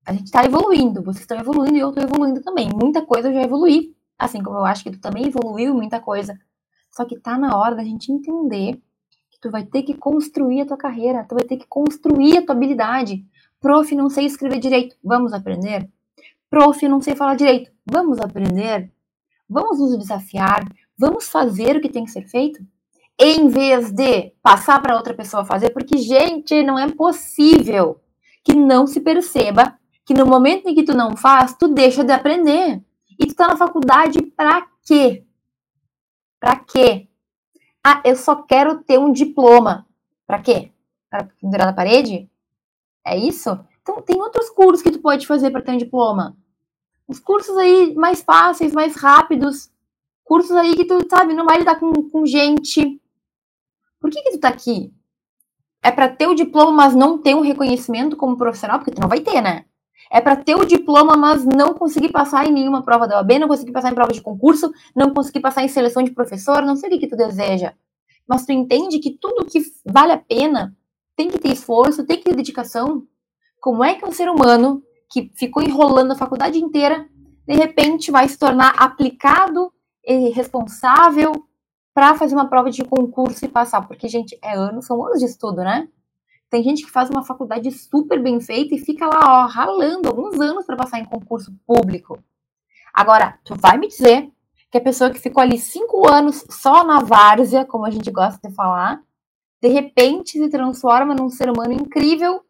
A 0.05 0.13
gente 0.13 0.25
está 0.25 0.43
evoluindo, 0.43 1.01
vocês 1.01 1.21
estão 1.21 1.39
evoluindo 1.39 1.75
e 1.75 1.79
eu 1.79 1.89
estou 1.89 2.03
evoluindo 2.03 2.41
também. 2.41 2.69
Muita 2.69 3.05
coisa 3.05 3.29
eu 3.29 3.33
já 3.33 3.41
evoluí, 3.41 3.95
assim 4.19 4.43
como 4.43 4.57
eu 4.57 4.65
acho 4.65 4.83
que 4.83 4.91
tu 4.91 4.99
também 4.99 5.27
evoluiu 5.27 5.73
muita 5.73 5.99
coisa. 5.99 6.37
Só 6.91 7.05
que 7.05 7.19
tá 7.19 7.37
na 7.37 7.57
hora 7.57 7.75
da 7.75 7.83
gente 7.83 8.11
entender 8.11 8.81
tu 9.41 9.49
vai 9.51 9.65
ter 9.65 9.83
que 9.83 9.93
construir 9.93 10.61
a 10.61 10.65
tua 10.65 10.77
carreira, 10.77 11.25
tu 11.27 11.35
vai 11.35 11.43
ter 11.43 11.57
que 11.57 11.67
construir 11.67 12.37
a 12.37 12.45
tua 12.45 12.55
habilidade. 12.55 13.25
Prof, 13.59 13.93
não 13.95 14.09
sei 14.09 14.25
escrever 14.25 14.59
direito. 14.59 14.95
Vamos 15.03 15.33
aprender? 15.33 15.89
Prof, 16.49 16.87
não 16.87 17.01
sei 17.01 17.15
falar 17.15 17.35
direito. 17.35 17.71
Vamos 17.85 18.19
aprender? 18.19 18.91
Vamos 19.49 19.79
nos 19.79 19.97
desafiar? 19.97 20.65
Vamos 20.97 21.27
fazer 21.27 21.77
o 21.77 21.81
que 21.81 21.89
tem 21.89 22.05
que 22.05 22.11
ser 22.11 22.27
feito? 22.27 22.65
Em 23.19 23.47
vez 23.47 23.91
de 23.91 24.31
passar 24.43 24.81
para 24.81 24.95
outra 24.95 25.13
pessoa 25.13 25.45
fazer, 25.45 25.71
porque, 25.71 25.97
gente, 25.97 26.61
não 26.63 26.77
é 26.77 26.89
possível 26.91 27.99
que 28.43 28.53
não 28.53 28.85
se 28.85 28.99
perceba 28.99 29.77
que 30.05 30.13
no 30.13 30.25
momento 30.25 30.67
em 30.67 30.75
que 30.75 30.83
tu 30.83 30.95
não 30.95 31.17
faz, 31.17 31.55
tu 31.57 31.67
deixa 31.67 32.03
de 32.03 32.13
aprender. 32.13 32.81
E 33.19 33.25
tu 33.25 33.35
tá 33.35 33.47
na 33.47 33.57
faculdade 33.57 34.21
para 34.21 34.65
quê? 34.85 35.25
Para 36.39 36.55
quê? 36.57 37.06
Ah, 37.85 38.01
eu 38.03 38.15
só 38.15 38.35
quero 38.35 38.83
ter 38.83 38.99
um 38.99 39.11
diploma. 39.11 39.87
Para 40.25 40.41
quê? 40.41 40.71
Para 41.09 41.25
pendurar 41.39 41.67
na 41.67 41.73
parede? 41.73 42.29
É 43.05 43.17
isso? 43.17 43.57
Então, 43.81 44.01
tem 44.01 44.19
outros 44.19 44.49
cursos 44.49 44.81
que 44.81 44.91
tu 44.91 44.99
pode 44.99 45.25
fazer 45.25 45.49
para 45.49 45.61
ter 45.61 45.71
um 45.71 45.77
diploma. 45.77 46.35
Os 47.07 47.19
cursos 47.19 47.57
aí 47.57 47.95
mais 47.95 48.21
fáceis, 48.21 48.73
mais 48.73 48.95
rápidos. 48.95 49.71
Cursos 50.25 50.51
aí 50.51 50.75
que 50.75 50.83
tu, 50.83 50.99
sabe, 51.09 51.33
não 51.33 51.45
vai 51.45 51.59
lidar 51.59 51.79
com, 51.79 51.93
com 52.09 52.25
gente. 52.25 53.01
Por 53.99 54.11
que 54.11 54.21
que 54.21 54.31
tu 54.31 54.39
tá 54.39 54.49
aqui? 54.49 54.93
É 55.81 55.89
para 55.89 56.09
ter 56.09 56.27
o 56.27 56.35
diploma, 56.35 56.71
mas 56.71 56.93
não 56.93 57.17
ter 57.17 57.33
um 57.33 57.41
reconhecimento 57.41 58.17
como 58.17 58.37
profissional? 58.37 58.79
Porque 58.79 58.91
tu 58.91 59.01
não 59.01 59.07
vai 59.07 59.21
ter, 59.21 59.41
né? 59.41 59.65
É 60.11 60.21
para 60.21 60.35
ter 60.35 60.55
o 60.55 60.65
diploma, 60.65 61.15
mas 61.17 61.45
não 61.45 61.73
conseguir 61.73 62.09
passar 62.09 62.47
em 62.47 62.51
nenhuma 62.51 62.83
prova 62.83 63.07
da 63.07 63.17
OAB, 63.17 63.39
não 63.39 63.47
conseguir 63.47 63.71
passar 63.71 63.91
em 63.91 63.95
prova 63.95 64.13
de 64.13 64.21
concurso, 64.21 64.71
não 64.95 65.13
conseguir 65.13 65.41
passar 65.41 65.63
em 65.63 65.67
seleção 65.67 66.03
de 66.03 66.11
professor, 66.11 66.61
não 66.61 66.75
sei 66.75 66.89
o 66.89 66.99
que, 66.99 67.07
tu 67.07 67.15
deseja. 67.15 67.73
Mas 68.27 68.45
tu 68.45 68.51
entende 68.51 68.99
que 68.99 69.17
tudo 69.19 69.45
que 69.45 69.61
vale 69.85 70.11
a 70.11 70.17
pena 70.17 70.75
tem 71.15 71.29
que 71.29 71.39
ter 71.39 71.49
esforço, 71.49 72.05
tem 72.05 72.17
que 72.17 72.25
ter 72.25 72.35
dedicação. 72.35 73.03
Como 73.59 73.83
é 73.83 73.95
que 73.95 74.05
um 74.05 74.11
ser 74.11 74.29
humano 74.29 74.83
que 75.11 75.31
ficou 75.35 75.63
enrolando 75.63 76.11
a 76.11 76.17
faculdade 76.17 76.59
inteira, 76.59 77.07
de 77.45 77.53
repente 77.53 78.11
vai 78.11 78.27
se 78.27 78.37
tornar 78.37 78.75
aplicado 78.77 79.71
e 80.05 80.29
responsável 80.29 81.31
para 81.93 82.15
fazer 82.15 82.35
uma 82.35 82.49
prova 82.49 82.69
de 82.69 82.83
concurso 82.83 83.43
e 83.45 83.49
passar? 83.49 83.87
Porque, 83.87 84.07
gente, 84.07 84.37
é 84.43 84.55
anos, 84.55 84.85
são 84.85 85.03
anos 85.05 85.19
de 85.19 85.25
estudo, 85.25 85.63
né? 85.63 85.87
Tem 86.49 86.63
gente 86.63 86.85
que 86.85 86.91
faz 86.91 87.09
uma 87.09 87.25
faculdade 87.25 87.69
super 87.71 88.21
bem 88.21 88.39
feita 88.39 88.73
e 88.73 88.79
fica 88.79 89.05
lá, 89.05 89.43
ó, 89.43 89.47
ralando 89.47 90.07
alguns 90.07 90.39
anos 90.39 90.65
para 90.65 90.77
passar 90.77 90.99
em 90.99 91.05
concurso 91.05 91.53
público. 91.65 92.17
Agora, 92.93 93.37
tu 93.43 93.55
vai 93.55 93.77
me 93.77 93.87
dizer 93.87 94.31
que 94.71 94.77
a 94.77 94.81
pessoa 94.81 95.09
que 95.09 95.19
ficou 95.19 95.41
ali 95.41 95.57
cinco 95.57 96.09
anos 96.09 96.45
só 96.49 96.83
na 96.83 96.99
várzea, 96.99 97.65
como 97.65 97.85
a 97.85 97.91
gente 97.91 98.09
gosta 98.11 98.47
de 98.47 98.55
falar, 98.55 99.01
de 99.61 99.67
repente 99.67 100.31
se 100.31 100.49
transforma 100.49 101.13
num 101.13 101.29
ser 101.29 101.49
humano 101.49 101.73
incrível 101.73 102.41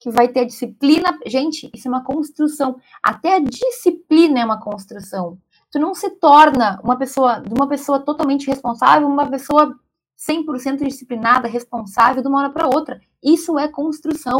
que 0.00 0.10
vai 0.10 0.28
ter 0.28 0.40
a 0.40 0.46
disciplina. 0.46 1.18
Gente, 1.26 1.70
isso 1.74 1.88
é 1.88 1.90
uma 1.90 2.04
construção. 2.04 2.76
Até 3.02 3.36
a 3.36 3.38
disciplina 3.38 4.40
é 4.40 4.44
uma 4.44 4.60
construção. 4.60 5.38
Tu 5.70 5.78
não 5.78 5.94
se 5.94 6.10
torna 6.10 6.80
uma 6.84 6.96
pessoa, 6.96 7.42
uma 7.50 7.68
pessoa 7.68 8.00
totalmente 8.00 8.46
responsável, 8.46 9.08
uma 9.08 9.26
pessoa 9.28 9.78
100% 10.18 10.84
disciplinada, 10.86 11.48
responsável 11.48 12.22
de 12.22 12.28
uma 12.28 12.40
hora 12.40 12.50
para 12.50 12.68
outra. 12.68 13.00
Isso 13.22 13.58
é 13.58 13.68
construção. 13.68 14.38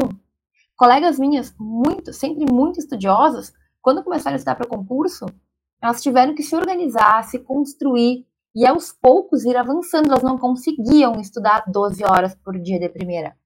Colegas 0.76 1.18
minhas, 1.18 1.54
muito, 1.58 2.12
sempre 2.12 2.44
muito 2.50 2.78
estudiosas, 2.78 3.52
quando 3.84 4.02
começaram 4.02 4.34
a 4.34 4.37
estudar 4.37 4.54
para 4.54 4.66
concurso, 4.66 5.26
elas 5.80 6.02
tiveram 6.02 6.34
que 6.34 6.42
se 6.42 6.56
organizar, 6.56 7.22
se 7.24 7.38
construir 7.38 8.26
e 8.54 8.66
aos 8.66 8.90
poucos 8.90 9.44
ir 9.44 9.56
avançando. 9.58 10.08
Elas 10.08 10.22
não 10.22 10.38
conseguiam 10.38 11.20
estudar 11.20 11.64
12 11.68 12.02
horas 12.02 12.34
por 12.34 12.58
dia 12.58 12.80
de 12.80 12.88
primeira. 12.88 13.37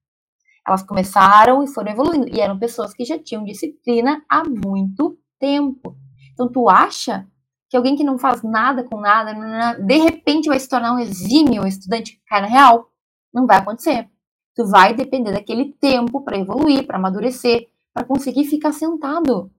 Elas 0.64 0.84
começaram 0.84 1.64
e 1.64 1.66
foram 1.66 1.90
evoluindo. 1.90 2.28
E 2.28 2.40
eram 2.40 2.56
pessoas 2.56 2.94
que 2.94 3.04
já 3.04 3.18
tinham 3.18 3.42
disciplina 3.42 4.22
há 4.30 4.44
muito 4.44 5.18
tempo. 5.40 5.96
Então, 6.32 6.48
tu 6.48 6.68
acha 6.68 7.26
que 7.68 7.76
alguém 7.76 7.96
que 7.96 8.04
não 8.04 8.18
faz 8.18 8.42
nada 8.42 8.82
com 8.82 8.98
nada, 8.98 9.34
de 9.78 9.96
repente 9.98 10.48
vai 10.48 10.58
se 10.58 10.68
tornar 10.68 10.94
um 10.94 10.98
exímio 10.98 11.66
estudante 11.66 12.20
cara 12.26 12.46
real? 12.46 12.90
Não 13.32 13.46
vai 13.46 13.58
acontecer. 13.58 14.08
Tu 14.54 14.66
vai 14.66 14.94
depender 14.94 15.32
daquele 15.32 15.72
tempo 15.74 16.22
para 16.22 16.38
evoluir, 16.38 16.86
para 16.86 16.96
amadurecer, 16.96 17.68
para 17.92 18.04
conseguir 18.04 18.44
ficar 18.44 18.72
sentado. 18.72 19.50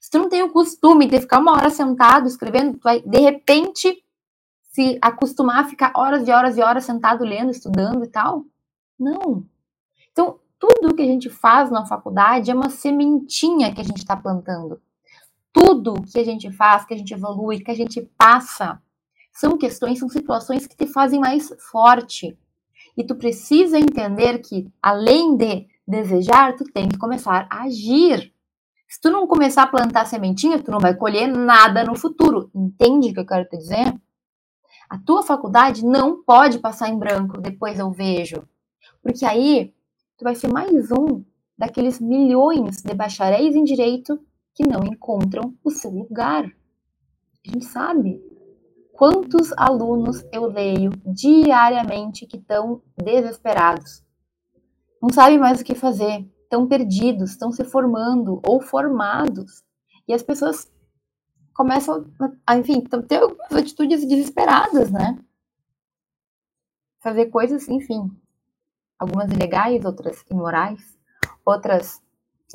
Se 0.00 0.10
tu 0.10 0.18
não 0.18 0.28
tem 0.28 0.42
o 0.42 0.52
costume 0.52 1.06
de 1.06 1.20
ficar 1.20 1.38
uma 1.38 1.52
hora 1.52 1.70
sentado 1.70 2.26
escrevendo, 2.26 2.78
tu 2.78 2.82
vai 2.82 3.00
de 3.00 3.18
repente 3.18 4.02
se 4.72 4.98
acostumar 5.02 5.60
a 5.60 5.68
ficar 5.68 5.92
horas 5.94 6.26
e 6.26 6.30
horas 6.30 6.56
e 6.56 6.62
horas 6.62 6.84
sentado 6.84 7.24
lendo, 7.24 7.50
estudando 7.50 8.04
e 8.04 8.08
tal? 8.08 8.44
Não. 8.98 9.44
Então, 10.12 10.38
tudo 10.58 10.94
que 10.94 11.02
a 11.02 11.06
gente 11.06 11.30
faz 11.30 11.70
na 11.70 11.86
faculdade 11.86 12.50
é 12.50 12.54
uma 12.54 12.70
sementinha 12.70 13.72
que 13.74 13.80
a 13.80 13.84
gente 13.84 13.98
está 13.98 14.16
plantando. 14.16 14.80
Tudo 15.58 16.02
que 16.02 16.20
a 16.20 16.24
gente 16.24 16.50
faz, 16.52 16.84
que 16.84 16.94
a 16.94 16.96
gente 16.96 17.12
evolui, 17.12 17.58
que 17.58 17.70
a 17.70 17.74
gente 17.74 18.00
passa, 18.16 18.80
são 19.32 19.58
questões, 19.58 19.98
são 19.98 20.08
situações 20.08 20.66
que 20.66 20.76
te 20.76 20.86
fazem 20.86 21.18
mais 21.18 21.52
forte. 21.70 22.38
E 22.96 23.04
tu 23.04 23.16
precisa 23.16 23.78
entender 23.78 24.38
que, 24.38 24.70
além 24.80 25.36
de 25.36 25.66
desejar, 25.86 26.54
tu 26.54 26.64
tem 26.64 26.88
que 26.88 26.96
começar 26.96 27.48
a 27.50 27.62
agir. 27.62 28.32
Se 28.88 29.00
tu 29.00 29.10
não 29.10 29.26
começar 29.26 29.64
a 29.64 29.66
plantar 29.66 30.06
sementinha, 30.06 30.62
tu 30.62 30.70
não 30.70 30.78
vai 30.78 30.94
colher 30.94 31.26
nada 31.26 31.84
no 31.84 31.96
futuro. 31.96 32.50
Entende 32.54 33.10
o 33.10 33.14
que 33.14 33.20
eu 33.20 33.26
quero 33.26 33.48
te 33.48 33.58
dizer? 33.58 33.94
A 34.88 34.96
tua 34.98 35.22
faculdade 35.22 35.84
não 35.84 36.22
pode 36.22 36.58
passar 36.60 36.88
em 36.88 36.98
branco, 36.98 37.40
depois 37.40 37.78
eu 37.78 37.90
vejo. 37.90 38.48
Porque 39.02 39.24
aí 39.24 39.74
tu 40.16 40.24
vai 40.24 40.34
ser 40.34 40.48
mais 40.48 40.90
um 40.92 41.24
daqueles 41.56 42.00
milhões 42.00 42.80
de 42.80 42.94
bacharéis 42.94 43.56
em 43.56 43.64
direito 43.64 44.18
que 44.58 44.66
não 44.66 44.84
encontram 44.84 45.54
o 45.62 45.70
seu 45.70 45.88
lugar. 45.88 46.44
A 46.44 47.48
gente 47.48 47.64
sabe 47.64 48.20
quantos 48.92 49.52
alunos 49.56 50.24
eu 50.32 50.46
leio 50.46 50.90
diariamente 51.06 52.26
que 52.26 52.36
estão 52.36 52.82
desesperados. 52.96 54.02
Não 55.00 55.10
sabem 55.10 55.38
mais 55.38 55.60
o 55.60 55.64
que 55.64 55.76
fazer, 55.76 56.28
estão 56.42 56.66
perdidos, 56.66 57.30
estão 57.30 57.52
se 57.52 57.64
formando 57.64 58.40
ou 58.44 58.60
formados. 58.60 59.62
E 60.08 60.12
as 60.12 60.24
pessoas 60.24 60.68
começam 61.54 62.04
a, 62.44 62.56
enfim, 62.56 62.80
ter 62.80 63.22
algumas 63.22 63.52
atitudes 63.52 64.04
desesperadas, 64.04 64.90
né? 64.90 65.20
Fazer 66.98 67.26
coisas, 67.26 67.68
enfim, 67.68 68.10
algumas 68.98 69.30
ilegais, 69.30 69.84
outras 69.84 70.24
imorais, 70.28 70.98
outras, 71.46 72.02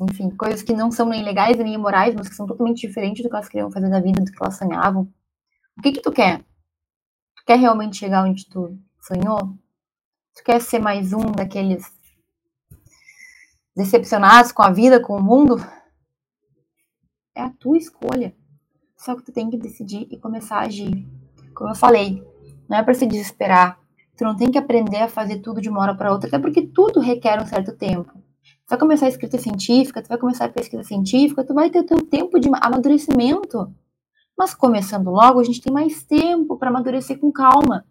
enfim, 0.00 0.30
coisas 0.30 0.62
que 0.62 0.72
não 0.72 0.90
são 0.90 1.08
nem 1.08 1.22
legais 1.22 1.56
nem 1.56 1.74
imorais, 1.74 2.14
mas 2.14 2.28
que 2.28 2.34
são 2.34 2.46
totalmente 2.46 2.86
diferentes 2.86 3.22
do 3.22 3.28
que 3.28 3.34
elas 3.36 3.48
queriam 3.48 3.70
fazer 3.70 3.88
na 3.88 4.00
vida, 4.00 4.20
do 4.20 4.30
que 4.30 4.42
elas 4.42 4.56
sonhavam. 4.56 5.08
O 5.78 5.82
que 5.82 5.92
que 5.92 6.02
tu 6.02 6.10
quer? 6.10 6.38
Tu 6.38 7.44
quer 7.46 7.58
realmente 7.58 7.96
chegar 7.96 8.24
onde 8.24 8.48
tu 8.48 8.76
sonhou? 9.00 9.56
Tu 10.34 10.42
quer 10.44 10.60
ser 10.60 10.80
mais 10.80 11.12
um 11.12 11.30
daqueles 11.30 11.84
decepcionados 13.76 14.50
com 14.50 14.62
a 14.62 14.70
vida, 14.70 15.00
com 15.00 15.16
o 15.16 15.22
mundo? 15.22 15.56
É 17.34 17.42
a 17.42 17.50
tua 17.50 17.76
escolha. 17.76 18.34
Só 18.96 19.14
que 19.14 19.22
tu 19.22 19.32
tem 19.32 19.50
que 19.50 19.56
decidir 19.56 20.08
e 20.10 20.18
começar 20.18 20.56
a 20.56 20.62
agir. 20.62 21.06
Como 21.54 21.70
eu 21.70 21.74
falei, 21.74 22.22
não 22.68 22.78
é 22.78 22.82
para 22.82 22.94
se 22.94 23.06
desesperar. 23.06 23.78
Tu 24.16 24.24
não 24.24 24.36
tem 24.36 24.50
que 24.50 24.58
aprender 24.58 24.98
a 24.98 25.08
fazer 25.08 25.38
tudo 25.38 25.60
de 25.60 25.68
uma 25.68 25.80
hora 25.80 25.94
para 25.94 26.12
outra, 26.12 26.28
até 26.28 26.38
porque 26.38 26.62
tudo 26.66 27.00
requer 27.00 27.40
um 27.40 27.46
certo 27.46 27.76
tempo. 27.76 28.23
Tu 28.44 28.70
vai 28.70 28.78
começar 28.78 29.06
a 29.06 29.08
escrita 29.08 29.38
científica, 29.38 30.02
tu 30.02 30.08
vai 30.08 30.18
começar 30.18 30.46
a 30.46 30.48
pesquisa 30.48 30.82
científica, 30.82 31.44
tu 31.44 31.54
vai 31.54 31.70
ter 31.70 31.80
o 31.80 31.86
teu 31.86 32.06
tempo 32.06 32.38
de 32.38 32.48
amadurecimento. 32.60 33.72
Mas 34.36 34.54
começando 34.54 35.10
logo, 35.10 35.40
a 35.40 35.44
gente 35.44 35.60
tem 35.60 35.72
mais 35.72 36.02
tempo 36.02 36.56
para 36.56 36.70
amadurecer 36.70 37.18
com 37.18 37.30
calma. 37.30 37.86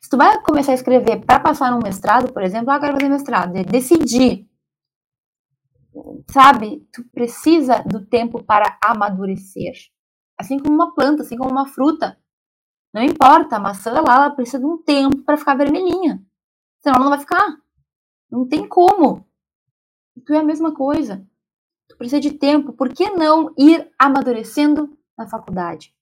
Se 0.00 0.08
tu 0.08 0.16
vai 0.16 0.40
começar 0.42 0.72
a 0.72 0.74
escrever 0.74 1.24
para 1.24 1.40
passar 1.40 1.70
num 1.70 1.80
mestrado, 1.82 2.32
por 2.32 2.42
exemplo, 2.42 2.70
ah, 2.70 2.80
fazer 2.80 3.08
mestrado, 3.08 3.56
é 3.56 3.64
decidir. 3.64 4.48
Sabe? 6.30 6.86
Tu 6.92 7.04
precisa 7.10 7.82
do 7.82 8.06
tempo 8.06 8.42
para 8.42 8.78
amadurecer. 8.82 9.74
Assim 10.38 10.58
como 10.58 10.74
uma 10.74 10.94
planta, 10.94 11.22
assim 11.22 11.36
como 11.36 11.50
uma 11.50 11.66
fruta. 11.66 12.18
Não 12.92 13.02
importa, 13.02 13.56
a 13.56 13.60
maçã 13.60 13.92
lá, 13.92 14.14
ela 14.14 14.30
precisa 14.30 14.58
de 14.58 14.66
um 14.66 14.78
tempo 14.78 15.22
para 15.22 15.36
ficar 15.36 15.54
vermelhinha. 15.54 16.22
Senão 16.80 16.96
ela 16.96 17.04
não 17.04 17.10
vai 17.10 17.20
ficar. 17.20 17.56
Não 18.30 18.48
tem 18.48 18.66
como. 18.66 19.26
Tu 20.24 20.34
é 20.34 20.38
a 20.38 20.44
mesma 20.44 20.74
coisa. 20.74 21.26
Tu 21.88 21.96
precisa 21.96 22.20
de 22.20 22.32
tempo. 22.32 22.72
Por 22.72 22.88
que 22.90 23.10
não 23.10 23.52
ir 23.58 23.90
amadurecendo 23.98 24.96
na 25.16 25.26
faculdade? 25.26 25.94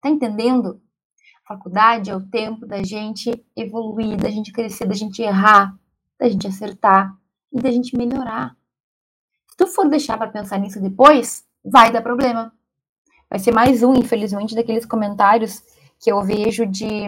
Tá 0.00 0.08
entendendo? 0.08 0.80
faculdade 1.46 2.10
é 2.10 2.16
o 2.16 2.20
tempo 2.20 2.66
da 2.66 2.82
gente 2.82 3.30
evoluir, 3.54 4.16
da 4.16 4.28
gente 4.30 4.52
crescer, 4.52 4.86
da 4.86 4.94
gente 4.94 5.22
errar, 5.22 5.78
da 6.18 6.28
gente 6.28 6.46
acertar 6.46 7.16
e 7.52 7.60
da 7.60 7.70
gente 7.70 7.96
melhorar. 7.96 8.56
Se 9.48 9.56
tu 9.56 9.66
for 9.68 9.88
deixar 9.88 10.18
para 10.18 10.30
pensar 10.30 10.58
nisso 10.58 10.80
depois, 10.80 11.46
vai 11.64 11.92
dar 11.92 12.02
problema. 12.02 12.52
Vai 13.30 13.38
ser 13.38 13.52
mais 13.52 13.82
um, 13.82 13.94
infelizmente, 13.94 14.54
daqueles 14.54 14.84
comentários 14.84 15.62
que 16.00 16.10
eu 16.10 16.20
vejo 16.22 16.66
de 16.66 17.06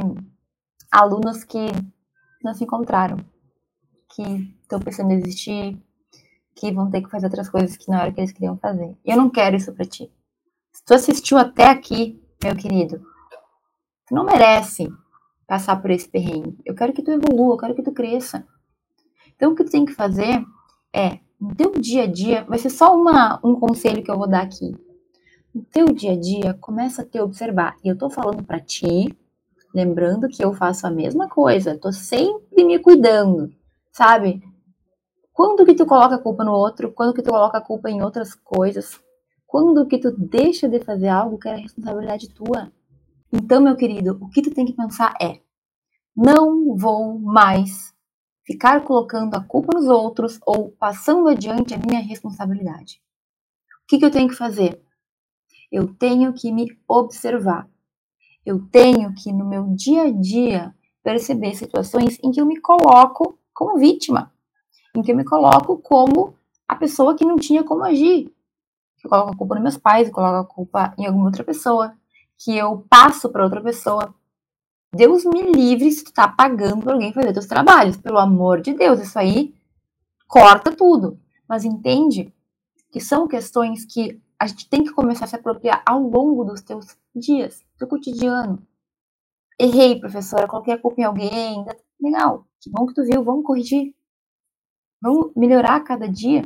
alunos 0.91 1.45
que 1.45 1.67
não 2.43 2.55
se 2.55 2.65
encontraram, 2.65 3.19
que 4.15 4.23
estão 4.63 4.81
pensando 4.81 5.13
em 5.13 5.21
desistir, 5.21 5.83
que 6.59 6.73
vão 6.73 6.91
ter 6.91 7.03
que 7.03 7.11
fazer 7.11 7.27
outras 7.27 7.49
coisas 7.49 7.77
que 7.77 7.93
era 7.93 8.11
o 8.11 8.13
que 8.13 8.21
eles 8.21 8.33
queriam 8.33 8.57
fazer. 8.57 8.97
Eu 9.05 9.17
não 9.17 9.31
quero 9.31 9.57
isso 9.57 9.73
para 9.73 9.85
ti. 9.85 10.11
Se 10.73 10.85
tu 10.85 10.95
assistiu 10.95 11.39
até 11.39 11.65
aqui, 11.65 12.21
meu 12.43 12.57
querido, 12.57 13.01
Tu 14.09 14.15
não 14.15 14.25
merece 14.25 14.89
passar 15.47 15.81
por 15.83 15.91
esse 15.91 16.09
perrengue. 16.09 16.57
Eu 16.65 16.75
quero 16.75 16.95
que 16.95 17.03
tu 17.03 17.11
evolua, 17.11 17.55
eu 17.55 17.59
quero 17.59 17.75
que 17.75 17.83
tu 17.83 17.93
cresça. 17.93 18.45
Então, 19.37 19.53
o 19.53 19.55
que 19.55 19.65
tu 19.65 19.71
tem 19.71 19.85
que 19.85 19.93
fazer 19.93 20.43
é, 20.93 21.19
no 21.39 21.55
teu 21.55 21.73
dia 21.73 22.05
a 22.05 22.07
dia, 22.07 22.43
vai 22.45 22.59
ser 22.59 22.71
só 22.71 22.97
uma, 22.99 23.39
um 23.45 23.55
conselho 23.55 24.03
que 24.03 24.11
eu 24.11 24.17
vou 24.17 24.27
dar 24.27 24.43
aqui. 24.43 24.75
No 25.55 25.63
teu 25.63 25.87
dia 25.87 26.13
a 26.13 26.17
dia, 26.19 26.55
começa 26.55 27.03
a 27.03 27.05
te 27.05 27.21
observar. 27.21 27.77
E 27.85 27.89
eu 27.89 27.99
tô 27.99 28.09
falando 28.09 28.43
para 28.43 28.59
ti, 28.59 29.15
lembrando 29.75 30.29
que 30.29 30.43
eu 30.43 30.55
faço 30.55 30.87
a 30.87 30.91
mesma 30.91 31.29
coisa, 31.29 31.79
tô 31.79 31.93
sempre 31.93 32.65
me 32.65 32.79
cuidando, 32.79 33.53
sabe? 33.93 34.43
Quando 35.39 35.65
que 35.65 35.73
tu 35.73 35.87
coloca 35.87 36.17
a 36.17 36.19
culpa 36.19 36.43
no 36.43 36.51
outro? 36.51 36.93
Quando 36.93 37.15
que 37.15 37.23
tu 37.23 37.31
coloca 37.31 37.59
a 37.59 37.61
culpa 37.61 37.89
em 37.89 38.03
outras 38.03 38.35
coisas? 38.35 39.01
Quando 39.47 39.87
que 39.87 39.97
tu 39.97 40.11
deixa 40.11 40.69
de 40.69 40.81
fazer 40.81 41.07
algo 41.07 41.39
que 41.39 41.49
era 41.49 41.57
responsabilidade 41.59 42.35
tua? 42.35 42.73
Então, 43.33 43.63
meu 43.63 43.77
querido, 43.77 44.19
o 44.21 44.29
que 44.31 44.43
tu 44.43 44.53
tem 44.53 44.67
que 44.67 44.73
pensar 44.73 45.15
é: 45.23 45.41
não 46.17 46.77
vou 46.77 47.21
mais 47.21 47.95
ficar 48.45 48.85
colocando 48.85 49.37
a 49.37 49.41
culpa 49.41 49.79
nos 49.79 49.87
outros 49.87 50.41
ou 50.45 50.73
passando 50.73 51.29
adiante 51.29 51.73
a 51.73 51.79
minha 51.79 52.01
responsabilidade. 52.01 53.01
O 53.85 53.87
que, 53.87 53.99
que 53.99 54.05
eu 54.05 54.11
tenho 54.11 54.29
que 54.29 54.35
fazer? 54.35 54.83
Eu 55.71 55.95
tenho 55.95 56.33
que 56.33 56.51
me 56.51 56.67
observar. 56.89 57.71
Eu 58.45 58.61
tenho 58.73 59.15
que, 59.15 59.33
no 59.33 59.49
meu 59.49 59.69
dia 59.69 60.03
a 60.03 60.11
dia, 60.11 60.75
perceber 61.01 61.55
situações 61.55 62.19
em 62.25 62.33
que 62.33 62.41
eu 62.41 62.45
me 62.45 62.61
coloco 62.61 63.39
como 63.55 63.79
vítima, 63.79 64.33
que 65.03 65.13
eu 65.13 65.17
me 65.17 65.25
coloco 65.25 65.79
como 65.79 66.35
a 66.67 66.77
pessoa 66.77 67.17
que 67.17 67.25
não 67.25 67.37
tinha 67.37 67.65
como 67.65 67.85
agir. 67.85 68.33
Eu 69.03 69.11
coloco 69.11 69.33
a 69.33 69.37
culpa 69.37 69.55
nos 69.55 69.63
meus 69.63 69.77
pais, 69.77 70.09
eu 70.09 70.15
coloco 70.15 70.37
a 70.37 70.55
culpa 70.55 70.95
em 70.99 71.07
alguma 71.07 71.27
outra 71.27 71.45
pessoa, 71.45 71.95
que 72.37 72.57
eu 72.57 72.85
passo 72.89 73.29
para 73.31 73.45
outra 73.45 73.63
pessoa. 73.63 74.15
Deus 74.95 75.25
me 75.25 75.43
livre 75.43 75.91
se 75.93 76.05
tu 76.05 76.13
tá 76.13 76.27
pagando 76.29 76.83
para 76.83 76.95
alguém 76.95 77.13
fazer 77.13 77.33
teus 77.33 77.47
trabalhos. 77.47 77.97
Pelo 77.97 78.19
amor 78.19 78.61
de 78.61 78.75
Deus, 78.75 79.01
isso 79.01 79.19
aí 79.19 79.55
corta 80.27 80.75
tudo. 80.75 81.19
Mas 81.49 81.65
entende 81.65 82.33
que 82.91 83.01
são 83.01 83.29
questões 83.29 83.85
que 83.85 84.21
a 84.39 84.47
gente 84.47 84.69
tem 84.69 84.85
que 84.85 84.93
começar 84.93 85.25
a 85.25 85.29
se 85.29 85.37
apropriar 85.37 85.83
ao 85.87 86.01
longo 86.01 86.45
dos 86.45 86.61
teus 86.61 86.97
dias, 87.15 87.63
do 87.79 87.87
cotidiano. 87.87 88.63
Errei, 89.59 89.99
professora, 89.99 90.47
coloquei 90.47 90.75
a 90.75 90.79
culpa 90.79 91.01
em 91.01 91.05
alguém. 91.05 91.65
Legal, 92.01 92.47
que 92.61 92.71
bom 92.71 92.87
que 92.87 92.95
tu 92.95 93.05
viu, 93.05 93.25
vamos 93.25 93.45
corrigir. 93.45 93.95
Vamos 95.01 95.33
melhorar 95.37 95.77
a 95.77 95.81
cada 95.81 96.09
dia. 96.09 96.43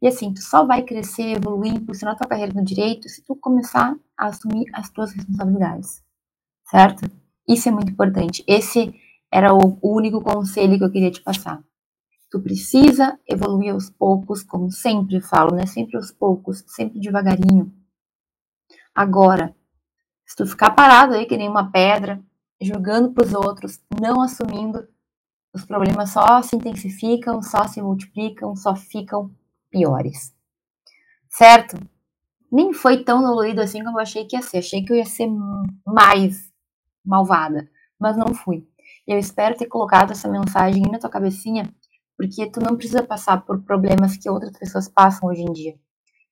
E 0.00 0.06
assim, 0.06 0.32
tu 0.32 0.40
só 0.40 0.64
vai 0.64 0.82
crescer, 0.82 1.36
evoluir, 1.36 1.74
impulsionar 1.74 2.16
tua 2.16 2.28
carreira 2.28 2.52
no 2.54 2.64
direito 2.64 3.08
se 3.08 3.22
tu 3.22 3.34
começar 3.34 3.96
a 4.16 4.26
assumir 4.26 4.66
as 4.72 4.88
tuas 4.90 5.12
responsabilidades. 5.12 6.02
Certo? 6.64 7.10
Isso 7.48 7.68
é 7.68 7.72
muito 7.72 7.90
importante. 7.90 8.44
Esse 8.46 8.94
era 9.30 9.52
o 9.52 9.78
único 9.82 10.20
conselho 10.20 10.78
que 10.78 10.84
eu 10.84 10.90
queria 10.90 11.10
te 11.10 11.20
passar. 11.20 11.62
Tu 12.30 12.40
precisa 12.40 13.18
evoluir 13.26 13.72
aos 13.72 13.88
poucos, 13.90 14.42
como 14.42 14.70
sempre 14.70 15.20
falo, 15.20 15.56
né? 15.56 15.66
Sempre 15.66 15.96
aos 15.96 16.12
poucos, 16.12 16.62
sempre 16.66 17.00
devagarinho. 17.00 17.72
Agora, 18.94 19.56
se 20.26 20.36
tu 20.36 20.46
ficar 20.46 20.72
parado 20.72 21.14
aí 21.14 21.24
que 21.24 21.36
nem 21.36 21.48
uma 21.48 21.72
pedra, 21.72 22.22
jogando 22.60 23.12
para 23.12 23.24
os 23.24 23.32
outros, 23.32 23.80
não 23.98 24.20
assumindo, 24.20 24.86
os 25.52 25.64
problemas 25.64 26.10
só 26.10 26.42
se 26.42 26.56
intensificam, 26.56 27.42
só 27.42 27.66
se 27.66 27.80
multiplicam, 27.80 28.54
só 28.54 28.76
ficam 28.76 29.30
piores. 29.70 30.34
Certo? 31.28 31.76
Nem 32.50 32.72
foi 32.72 33.04
tão 33.04 33.22
dolorido 33.22 33.60
assim 33.60 33.84
como 33.84 33.98
eu 33.98 34.02
achei 34.02 34.24
que 34.24 34.36
ia 34.36 34.42
ser. 34.42 34.58
Achei 34.58 34.84
que 34.84 34.92
eu 34.92 34.96
ia 34.96 35.04
ser 35.04 35.28
mais 35.86 36.50
malvada, 37.04 37.68
mas 37.98 38.16
não 38.16 38.34
fui. 38.34 38.66
Eu 39.06 39.18
espero 39.18 39.56
ter 39.56 39.66
colocado 39.66 40.12
essa 40.12 40.28
mensagem 40.28 40.82
na 40.90 40.98
tua 40.98 41.10
cabecinha, 41.10 41.72
porque 42.16 42.46
tu 42.50 42.60
não 42.60 42.76
precisa 42.76 43.02
passar 43.02 43.42
por 43.44 43.62
problemas 43.62 44.16
que 44.16 44.28
outras 44.28 44.52
pessoas 44.58 44.88
passam 44.88 45.28
hoje 45.28 45.42
em 45.42 45.52
dia. 45.52 45.74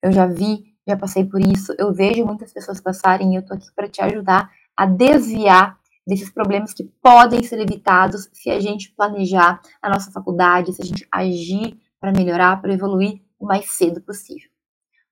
Eu 0.03 0.13
já 0.13 0.27
vi, 0.27 0.75
já 0.87 0.97
passei 0.97 1.25
por 1.25 1.41
isso, 1.41 1.75
eu 1.79 1.93
vejo 1.93 2.25
muitas 2.25 2.53
pessoas 2.53 2.81
passarem 2.81 3.33
e 3.33 3.37
eu 3.37 3.45
tô 3.45 3.55
aqui 3.55 3.67
para 3.75 3.89
te 3.89 4.01
ajudar 4.03 4.51
a 4.77 4.85
desviar 4.87 5.79
desses 6.07 6.31
problemas 6.31 6.73
que 6.73 6.85
podem 7.03 7.43
ser 7.43 7.59
evitados 7.61 8.29
se 8.33 8.51
a 8.51 8.61
gente 8.61 8.93
planejar 8.95 9.61
a 9.83 9.91
nossa 9.91 10.11
faculdade, 10.11 10.73
se 10.73 10.83
a 10.83 10.85
gente 10.85 11.07
agir 11.11 11.79
para 12.01 12.13
melhorar, 12.13 12.61
para 12.61 12.73
evoluir 12.73 13.21
o 13.39 13.47
mais 13.47 13.71
cedo 13.71 14.01
possível. 14.01 14.49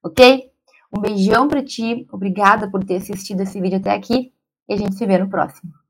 Ok? 0.03 0.51
Um 0.97 1.01
beijão 1.01 1.49
para 1.49 1.65
ti, 1.65 2.07
obrigada 2.13 2.71
por 2.71 2.85
ter 2.85 2.97
assistido 2.97 3.41
esse 3.41 3.61
vídeo 3.61 3.79
até 3.79 3.93
aqui 3.93 4.33
e 4.69 4.75
a 4.75 4.77
gente 4.77 4.95
se 4.95 5.05
vê 5.07 5.19
no 5.19 5.29
próximo. 5.29 5.84